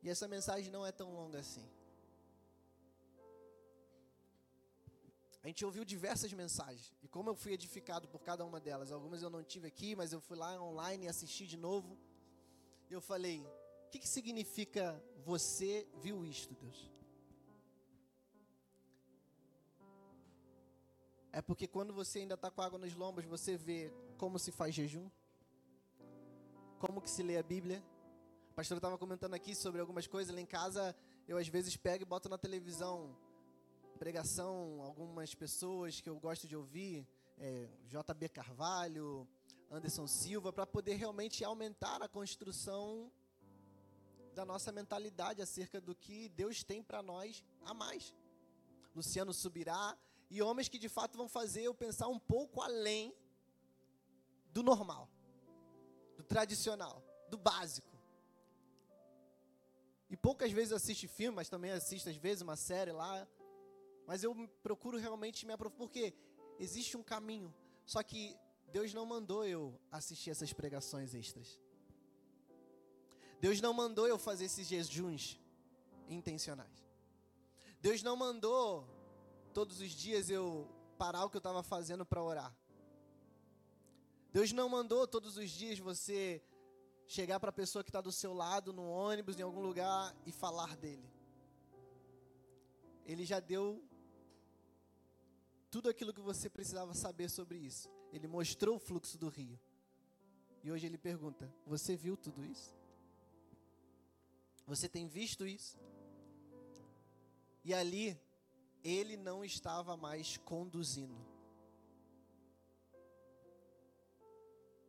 E 0.02 0.08
essa 0.08 0.28
mensagem 0.28 0.70
não 0.70 0.86
é 0.86 0.92
tão 0.92 1.12
longa 1.12 1.40
assim. 1.40 1.68
A 5.42 5.48
gente 5.48 5.64
ouviu 5.64 5.84
diversas 5.84 6.32
mensagens. 6.32 6.94
E 7.02 7.08
como 7.08 7.30
eu 7.30 7.34
fui 7.34 7.52
edificado 7.52 8.06
por 8.08 8.20
cada 8.22 8.44
uma 8.44 8.60
delas, 8.60 8.92
algumas 8.92 9.20
eu 9.20 9.30
não 9.30 9.42
tive 9.42 9.66
aqui, 9.66 9.96
mas 9.96 10.12
eu 10.12 10.20
fui 10.20 10.36
lá 10.36 10.60
online 10.62 11.06
e 11.06 11.08
assisti 11.08 11.44
de 11.44 11.56
novo. 11.56 11.98
Eu 12.88 13.00
falei: 13.00 13.40
o 13.86 13.90
que, 13.90 13.98
que 13.98 14.08
significa 14.08 15.02
você 15.24 15.88
viu 15.96 16.24
isto, 16.24 16.54
Deus? 16.54 16.95
É 21.36 21.42
porque 21.42 21.66
quando 21.68 21.92
você 21.92 22.20
ainda 22.20 22.32
está 22.32 22.50
com 22.50 22.62
água 22.62 22.78
nos 22.78 22.94
lombos, 22.94 23.26
você 23.26 23.58
vê 23.58 23.92
como 24.16 24.38
se 24.38 24.50
faz 24.50 24.74
jejum, 24.74 25.06
como 26.78 26.98
que 26.98 27.10
se 27.10 27.22
lê 27.22 27.36
a 27.36 27.42
Bíblia. 27.42 27.84
O 28.52 28.54
pastor 28.54 28.78
estava 28.78 28.96
comentando 28.96 29.34
aqui 29.34 29.54
sobre 29.54 29.78
algumas 29.82 30.06
coisas. 30.06 30.34
Lá 30.34 30.40
em 30.40 30.46
casa, 30.46 30.96
eu 31.28 31.36
às 31.36 31.46
vezes 31.46 31.76
pego 31.76 32.04
e 32.04 32.06
boto 32.06 32.30
na 32.30 32.38
televisão 32.38 33.14
pregação, 33.98 34.80
algumas 34.80 35.34
pessoas 35.34 36.00
que 36.00 36.08
eu 36.08 36.18
gosto 36.18 36.48
de 36.48 36.56
ouvir, 36.56 37.06
é, 37.36 37.68
JB 37.84 38.30
Carvalho, 38.30 39.28
Anderson 39.70 40.06
Silva, 40.06 40.54
para 40.54 40.66
poder 40.66 40.94
realmente 40.94 41.44
aumentar 41.44 42.00
a 42.02 42.08
construção 42.08 43.12
da 44.34 44.46
nossa 44.46 44.72
mentalidade 44.72 45.42
acerca 45.42 45.82
do 45.82 45.94
que 45.94 46.30
Deus 46.30 46.64
tem 46.64 46.82
para 46.82 47.02
nós 47.02 47.44
a 47.62 47.74
mais. 47.74 48.14
Luciano 48.94 49.34
Subirá 49.34 49.98
e 50.30 50.42
homens 50.42 50.68
que 50.68 50.78
de 50.78 50.88
fato 50.88 51.16
vão 51.16 51.28
fazer 51.28 51.62
eu 51.62 51.74
pensar 51.74 52.08
um 52.08 52.18
pouco 52.18 52.60
além 52.60 53.14
do 54.52 54.62
normal, 54.62 55.08
do 56.16 56.24
tradicional, 56.24 57.02
do 57.28 57.36
básico. 57.36 57.96
E 60.08 60.16
poucas 60.16 60.52
vezes 60.52 60.70
eu 60.70 60.76
assisto 60.76 61.08
filme, 61.08 61.36
mas 61.36 61.48
também 61.48 61.70
assisto 61.72 62.08
às 62.08 62.16
vezes 62.16 62.42
uma 62.42 62.56
série 62.56 62.92
lá 62.92 63.26
mas 64.06 64.22
eu 64.22 64.34
procuro 64.62 64.98
realmente 64.98 65.44
me 65.44 65.52
aprofundar, 65.52 65.78
porque 65.78 66.14
existe 66.58 66.96
um 66.96 67.02
caminho. 67.02 67.52
Só 67.84 68.02
que 68.02 68.36
Deus 68.68 68.94
não 68.94 69.04
mandou 69.04 69.44
eu 69.44 69.78
assistir 69.90 70.30
essas 70.30 70.52
pregações 70.52 71.12
extras. 71.12 71.58
Deus 73.40 73.60
não 73.60 73.72
mandou 73.72 74.06
eu 74.06 74.18
fazer 74.18 74.44
esses 74.44 74.66
jejuns 74.66 75.38
intencionais. 76.08 76.86
Deus 77.80 78.02
não 78.02 78.16
mandou 78.16 78.88
todos 79.56 79.80
os 79.80 79.90
dias 79.92 80.28
eu 80.28 80.68
parar 80.98 81.24
o 81.24 81.30
que 81.30 81.38
eu 81.38 81.44
estava 81.46 81.62
fazendo 81.62 82.04
para 82.04 82.22
orar. 82.22 82.54
Deus 84.30 84.52
não 84.52 84.68
mandou 84.68 85.08
todos 85.08 85.38
os 85.38 85.50
dias 85.50 85.78
você 85.78 86.42
chegar 87.06 87.40
para 87.40 87.48
a 87.48 87.60
pessoa 87.60 87.82
que 87.82 87.88
está 87.88 88.02
do 88.02 88.12
seu 88.12 88.34
lado, 88.34 88.70
no 88.70 88.86
ônibus, 88.86 89.38
em 89.38 89.42
algum 89.42 89.62
lugar, 89.62 90.14
e 90.26 90.30
falar 90.30 90.76
dele. 90.76 91.10
Ele 93.06 93.24
já 93.24 93.40
deu 93.40 93.82
tudo 95.70 95.88
aquilo 95.88 96.12
que 96.12 96.20
você 96.20 96.50
precisava 96.50 96.92
saber 96.92 97.30
sobre 97.30 97.56
isso. 97.56 97.88
Ele 98.12 98.28
mostrou 98.28 98.76
o 98.76 98.78
fluxo 98.78 99.16
do 99.16 99.30
rio. 99.30 99.58
E 100.62 100.70
hoje 100.70 100.84
ele 100.84 100.98
pergunta: 100.98 101.50
Você 101.64 101.96
viu 101.96 102.14
tudo 102.14 102.44
isso? 102.44 102.76
Você 104.66 104.86
tem 104.86 105.06
visto 105.08 105.46
isso? 105.46 105.78
E 107.64 107.72
ali, 107.72 108.20
ele 108.86 109.16
não 109.16 109.44
estava 109.44 109.96
mais 109.96 110.36
conduzindo. 110.36 111.16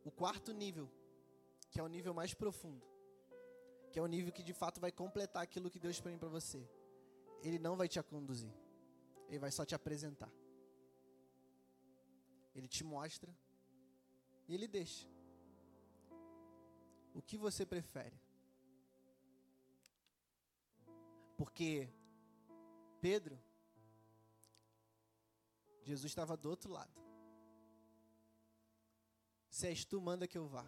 O 0.04 0.10
quarto 0.10 0.52
nível, 0.52 0.88
que 1.70 1.80
é 1.80 1.82
o 1.82 1.88
nível 1.88 2.14
mais 2.14 2.32
profundo, 2.32 2.86
que 3.90 3.98
é 3.98 4.02
o 4.02 4.06
nível 4.06 4.32
que 4.32 4.42
de 4.42 4.54
fato 4.54 4.80
vai 4.80 4.92
completar 4.92 5.42
aquilo 5.42 5.70
que 5.70 5.80
Deus 5.80 6.00
tem 6.00 6.16
para 6.16 6.28
você. 6.28 6.62
Ele 7.42 7.58
não 7.58 7.76
vai 7.76 7.88
te 7.88 8.00
conduzir, 8.02 8.52
ele 9.28 9.40
vai 9.40 9.50
só 9.50 9.64
te 9.64 9.74
apresentar. 9.74 10.32
Ele 12.54 12.68
te 12.68 12.84
mostra 12.84 13.36
e 14.46 14.54
ele 14.54 14.68
deixa. 14.68 15.06
O 17.14 17.20
que 17.20 17.36
você 17.36 17.66
prefere? 17.66 18.16
Porque 21.36 21.88
Pedro, 23.00 23.38
Jesus 25.88 26.10
estava 26.10 26.36
do 26.36 26.50
outro 26.50 26.70
lado. 26.70 26.94
Se 29.48 29.66
és 29.66 29.84
tu, 29.86 30.00
manda 30.00 30.28
que 30.28 30.36
eu 30.36 30.46
vá. 30.46 30.66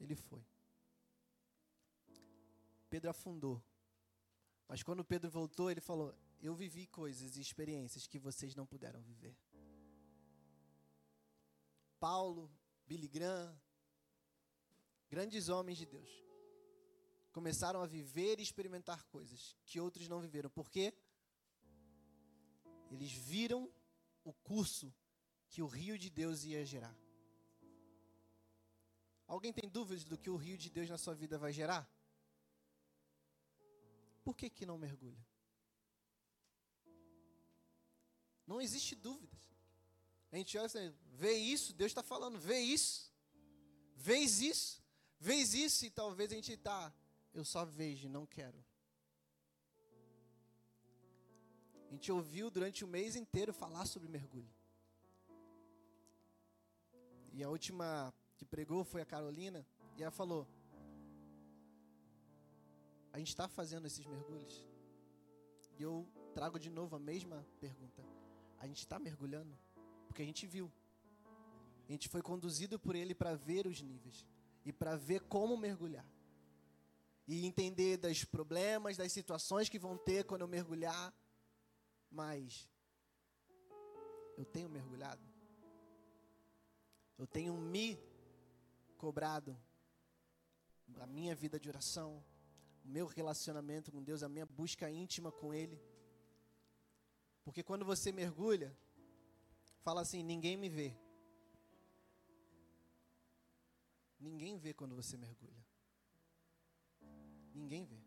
Ele 0.00 0.16
foi. 0.16 0.44
Pedro 2.88 3.10
afundou. 3.10 3.62
Mas 4.66 4.82
quando 4.82 5.04
Pedro 5.04 5.30
voltou, 5.30 5.70
ele 5.70 5.82
falou: 5.82 6.14
Eu 6.40 6.54
vivi 6.54 6.86
coisas 6.86 7.36
e 7.36 7.40
experiências 7.40 8.06
que 8.06 8.18
vocês 8.18 8.54
não 8.54 8.66
puderam 8.66 9.02
viver. 9.02 9.36
Paulo, 12.00 12.50
Billy 12.86 13.08
Graham, 13.08 13.54
grandes 15.08 15.50
homens 15.50 15.76
de 15.76 15.86
Deus, 15.86 16.10
começaram 17.30 17.82
a 17.82 17.86
viver 17.86 18.40
e 18.40 18.42
experimentar 18.42 19.04
coisas 19.04 19.54
que 19.66 19.78
outros 19.78 20.08
não 20.08 20.18
viveram. 20.18 20.48
Por 20.48 20.70
quê? 20.70 20.94
Eles 22.90 23.12
viram 23.12 23.70
o 24.24 24.32
curso 24.32 24.94
que 25.48 25.62
o 25.62 25.66
rio 25.66 25.98
de 25.98 26.10
Deus 26.10 26.44
ia 26.44 26.64
gerar. 26.64 26.96
Alguém 29.26 29.52
tem 29.52 29.68
dúvidas 29.68 30.04
do 30.04 30.18
que 30.18 30.30
o 30.30 30.36
rio 30.36 30.58
de 30.58 30.68
Deus 30.70 30.88
na 30.88 30.98
sua 30.98 31.14
vida 31.14 31.38
vai 31.38 31.52
gerar? 31.52 31.90
Por 34.22 34.36
que, 34.36 34.50
que 34.50 34.66
não 34.66 34.78
mergulha? 34.78 35.26
Não 38.46 38.60
existe 38.60 38.94
dúvidas. 38.94 39.40
A 40.30 40.36
gente 40.36 40.56
olha 40.56 40.66
assim, 40.66 40.94
vê 41.12 41.34
isso, 41.34 41.72
Deus 41.74 41.90
está 41.90 42.02
falando, 42.02 42.38
vê 42.38 42.58
isso, 42.58 43.12
vês 43.94 44.40
isso, 44.40 44.82
vês 45.18 45.52
isso, 45.52 45.84
e 45.84 45.90
talvez 45.90 46.32
a 46.32 46.34
gente 46.34 46.52
está, 46.52 46.92
eu 47.34 47.44
só 47.44 47.64
vejo, 47.64 48.08
não 48.08 48.26
quero. 48.26 48.64
A 51.92 51.94
gente 51.94 52.10
ouviu 52.10 52.50
durante 52.50 52.86
o 52.86 52.88
mês 52.88 53.16
inteiro 53.16 53.52
falar 53.52 53.84
sobre 53.84 54.08
mergulho. 54.08 54.48
E 57.34 57.44
a 57.44 57.50
última 57.50 58.14
que 58.38 58.46
pregou 58.46 58.82
foi 58.82 59.02
a 59.02 59.04
Carolina, 59.04 59.66
e 59.98 60.02
ela 60.02 60.10
falou: 60.10 60.48
A 63.12 63.18
gente 63.18 63.28
está 63.28 63.46
fazendo 63.46 63.86
esses 63.86 64.06
mergulhos. 64.06 64.66
E 65.78 65.82
eu 65.82 66.08
trago 66.32 66.58
de 66.58 66.70
novo 66.70 66.96
a 66.96 66.98
mesma 66.98 67.46
pergunta. 67.60 68.02
A 68.58 68.66
gente 68.66 68.78
está 68.78 68.98
mergulhando? 68.98 69.54
Porque 70.06 70.22
a 70.22 70.24
gente 70.24 70.46
viu. 70.46 70.72
A 71.86 71.92
gente 71.92 72.08
foi 72.08 72.22
conduzido 72.22 72.78
por 72.78 72.96
ele 72.96 73.14
para 73.14 73.34
ver 73.34 73.66
os 73.66 73.82
níveis 73.82 74.26
e 74.64 74.72
para 74.72 74.96
ver 74.96 75.20
como 75.24 75.58
mergulhar. 75.58 76.06
E 77.28 77.44
entender 77.44 77.98
dos 77.98 78.24
problemas, 78.24 78.96
das 78.96 79.12
situações 79.12 79.68
que 79.68 79.78
vão 79.78 79.98
ter 79.98 80.24
quando 80.24 80.40
eu 80.40 80.48
mergulhar. 80.48 81.12
Mas 82.12 82.68
eu 84.36 84.44
tenho 84.44 84.68
mergulhado? 84.68 85.22
Eu 87.18 87.26
tenho 87.26 87.54
me 87.56 87.98
cobrado 88.98 89.56
a 91.00 91.06
minha 91.06 91.34
vida 91.34 91.58
de 91.58 91.68
oração, 91.68 92.22
o 92.84 92.88
meu 92.88 93.06
relacionamento 93.06 93.90
com 93.90 94.02
Deus, 94.02 94.22
a 94.22 94.28
minha 94.28 94.44
busca 94.44 94.90
íntima 94.90 95.32
com 95.32 95.54
Ele. 95.54 95.80
Porque 97.44 97.62
quando 97.62 97.84
você 97.84 98.12
mergulha, 98.12 98.76
fala 99.80 100.02
assim: 100.02 100.22
ninguém 100.22 100.56
me 100.56 100.68
vê. 100.68 100.94
Ninguém 104.18 104.56
vê 104.58 104.72
quando 104.74 104.94
você 104.94 105.16
mergulha. 105.16 105.64
Ninguém 107.54 107.84
vê. 107.84 108.01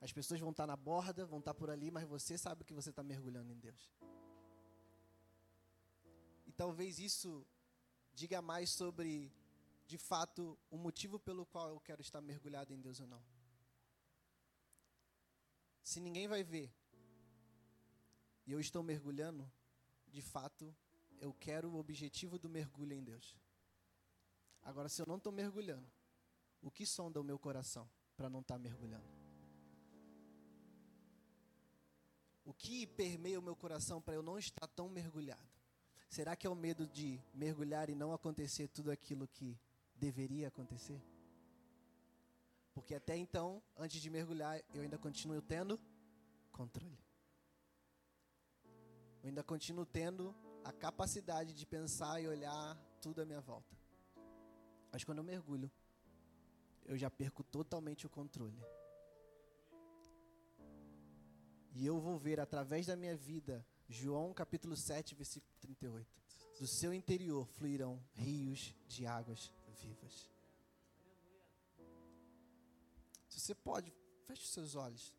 As 0.00 0.12
pessoas 0.12 0.40
vão 0.40 0.50
estar 0.50 0.66
na 0.66 0.76
borda, 0.76 1.26
vão 1.26 1.40
estar 1.40 1.54
por 1.54 1.70
ali, 1.70 1.90
mas 1.90 2.06
você 2.08 2.38
sabe 2.38 2.64
que 2.64 2.72
você 2.72 2.90
está 2.90 3.02
mergulhando 3.02 3.52
em 3.52 3.58
Deus. 3.58 3.90
E 6.46 6.52
talvez 6.52 6.98
isso 6.98 7.46
diga 8.14 8.40
mais 8.40 8.70
sobre, 8.70 9.32
de 9.86 9.98
fato, 9.98 10.58
o 10.70 10.76
motivo 10.76 11.18
pelo 11.18 11.44
qual 11.44 11.70
eu 11.70 11.80
quero 11.80 12.00
estar 12.00 12.20
mergulhado 12.20 12.72
em 12.72 12.80
Deus 12.80 13.00
ou 13.00 13.06
não. 13.06 13.22
Se 15.82 16.00
ninguém 16.00 16.28
vai 16.28 16.44
ver 16.44 16.72
e 18.46 18.52
eu 18.52 18.60
estou 18.60 18.82
mergulhando, 18.82 19.50
de 20.06 20.22
fato, 20.22 20.74
eu 21.20 21.32
quero 21.34 21.70
o 21.70 21.78
objetivo 21.78 22.38
do 22.38 22.48
mergulho 22.48 22.92
em 22.92 23.02
Deus. 23.02 23.36
Agora, 24.62 24.88
se 24.88 25.02
eu 25.02 25.06
não 25.06 25.16
estou 25.16 25.32
mergulhando, 25.32 25.90
o 26.60 26.70
que 26.70 26.86
sonda 26.86 27.20
o 27.20 27.24
meu 27.24 27.38
coração 27.38 27.90
para 28.16 28.30
não 28.30 28.40
estar 28.40 28.54
tá 28.54 28.58
mergulhando? 28.58 29.17
Que 32.58 32.86
permeia 32.86 33.38
o 33.38 33.42
meu 33.42 33.56
coração 33.56 34.02
para 34.02 34.14
eu 34.14 34.22
não 34.22 34.38
estar 34.38 34.66
tão 34.68 34.88
mergulhado? 34.88 35.48
Será 36.10 36.34
que 36.34 36.46
é 36.46 36.50
o 36.50 36.54
medo 36.54 36.86
de 36.86 37.22
mergulhar 37.32 37.88
e 37.88 37.94
não 37.94 38.12
acontecer 38.12 38.68
tudo 38.68 38.90
aquilo 38.90 39.28
que 39.28 39.58
deveria 39.94 40.48
acontecer? 40.48 41.00
Porque 42.74 42.94
até 42.94 43.16
então, 43.16 43.62
antes 43.76 44.00
de 44.00 44.10
mergulhar, 44.10 44.60
eu 44.74 44.82
ainda 44.82 44.98
continuo 44.98 45.40
tendo 45.40 45.80
controle. 46.50 46.98
Eu 49.22 49.28
ainda 49.28 49.42
continuo 49.42 49.84
tendo 49.84 50.34
a 50.64 50.72
capacidade 50.72 51.52
de 51.52 51.66
pensar 51.66 52.20
e 52.20 52.28
olhar 52.28 52.76
tudo 53.00 53.20
à 53.20 53.24
minha 53.24 53.40
volta. 53.40 53.76
Mas 54.90 55.04
quando 55.04 55.18
eu 55.18 55.24
mergulho, 55.24 55.70
eu 56.86 56.96
já 56.96 57.10
perco 57.10 57.42
totalmente 57.44 58.06
o 58.06 58.10
controle. 58.10 58.58
E 61.72 61.86
eu 61.86 62.00
vou 62.00 62.18
ver 62.18 62.40
através 62.40 62.86
da 62.86 62.96
minha 62.96 63.16
vida, 63.16 63.64
João 63.88 64.32
capítulo 64.34 64.76
7, 64.76 65.14
versículo 65.14 65.52
38. 65.60 66.06
Do 66.58 66.66
seu 66.66 66.92
interior 66.92 67.46
fluirão 67.46 68.02
rios 68.14 68.74
de 68.86 69.06
águas 69.06 69.52
vivas. 69.80 70.28
Se 73.28 73.40
você 73.40 73.54
pode, 73.54 73.92
feche 74.26 74.42
os 74.42 74.50
seus 74.50 74.74
olhos. 74.74 75.14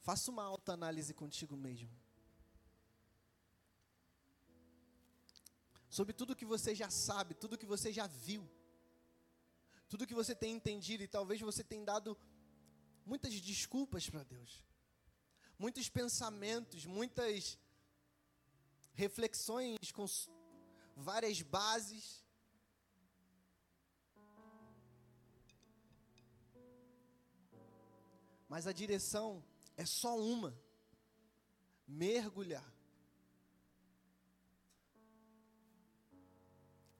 Faça 0.00 0.30
uma 0.30 0.44
alta 0.44 0.72
análise 0.72 1.12
contigo 1.12 1.56
mesmo. 1.56 1.90
sobre 5.98 6.12
tudo 6.12 6.36
que 6.36 6.44
você 6.44 6.76
já 6.76 6.88
sabe, 6.90 7.34
tudo 7.34 7.58
que 7.58 7.66
você 7.66 7.92
já 7.92 8.06
viu, 8.06 8.48
tudo 9.88 10.06
que 10.06 10.14
você 10.14 10.32
tem 10.32 10.54
entendido 10.54 11.02
e 11.02 11.08
talvez 11.08 11.40
você 11.40 11.64
tenha 11.64 11.84
dado 11.84 12.16
muitas 13.08 13.40
desculpas 13.40 14.08
para 14.08 14.22
Deus, 14.22 14.62
muitos 15.58 15.88
pensamentos, 15.88 16.84
muitas 16.84 17.58
reflexões 18.92 19.90
com 19.92 20.06
várias 20.94 21.40
bases. 21.42 22.22
Mas 28.48 28.66
a 28.66 28.72
direção 28.72 29.44
é 29.76 29.86
só 29.86 30.18
uma: 30.18 30.56
mergulhar. 31.86 32.78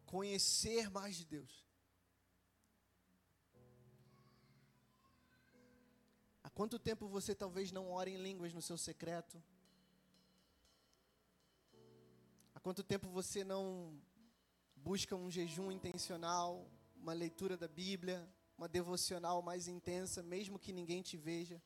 conhecer 0.08 0.90
mais 0.90 1.16
de 1.16 1.26
Deus. 1.26 1.67
Quanto 6.58 6.76
tempo 6.76 7.06
você 7.06 7.36
talvez 7.36 7.70
não 7.70 7.88
ora 7.88 8.10
em 8.10 8.20
línguas 8.20 8.52
no 8.52 8.60
seu 8.60 8.76
secreto? 8.76 9.40
Há 12.52 12.58
quanto 12.58 12.82
tempo 12.82 13.08
você 13.08 13.44
não 13.44 13.96
busca 14.74 15.14
um 15.14 15.30
jejum 15.30 15.70
intencional, 15.70 16.68
uma 16.96 17.12
leitura 17.12 17.56
da 17.56 17.68
Bíblia, 17.68 18.28
uma 18.56 18.68
devocional 18.68 19.40
mais 19.40 19.68
intensa, 19.68 20.20
mesmo 20.20 20.58
que 20.58 20.72
ninguém 20.72 21.00
te 21.00 21.16
veja? 21.16 21.62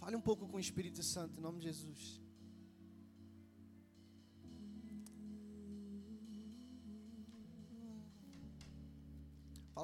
Fale 0.00 0.16
um 0.16 0.20
pouco 0.20 0.48
com 0.48 0.56
o 0.56 0.60
Espírito 0.68 1.04
Santo, 1.04 1.38
em 1.38 1.40
nome 1.40 1.60
de 1.60 1.66
Jesus. 1.66 2.20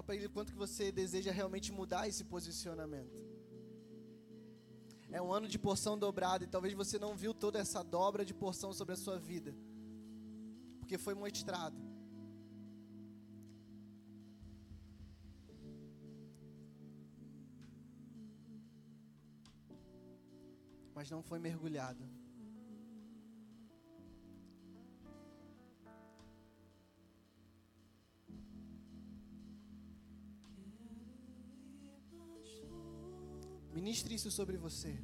Para 0.08 0.16
ele 0.16 0.26
quanto 0.26 0.52
que 0.52 0.58
você 0.58 0.90
deseja 0.90 1.30
realmente 1.30 1.70
mudar 1.70 2.08
esse 2.08 2.24
posicionamento. 2.24 3.14
É 5.10 5.20
um 5.20 5.30
ano 5.30 5.46
de 5.46 5.58
porção 5.58 5.98
dobrada 5.98 6.44
e 6.44 6.46
talvez 6.46 6.72
você 6.72 6.98
não 6.98 7.14
viu 7.14 7.34
toda 7.34 7.58
essa 7.58 7.82
dobra 7.84 8.24
de 8.24 8.32
porção 8.32 8.72
sobre 8.72 8.94
a 8.94 8.96
sua 8.96 9.18
vida. 9.18 9.54
Porque 10.78 10.96
foi 10.96 11.14
mostrado. 11.14 11.76
mas 20.94 21.08
não 21.08 21.22
foi 21.22 21.38
mergulhado. 21.38 22.04
Ministre 33.98 34.14
isso 34.14 34.30
sobre 34.30 34.56
você. 34.56 34.94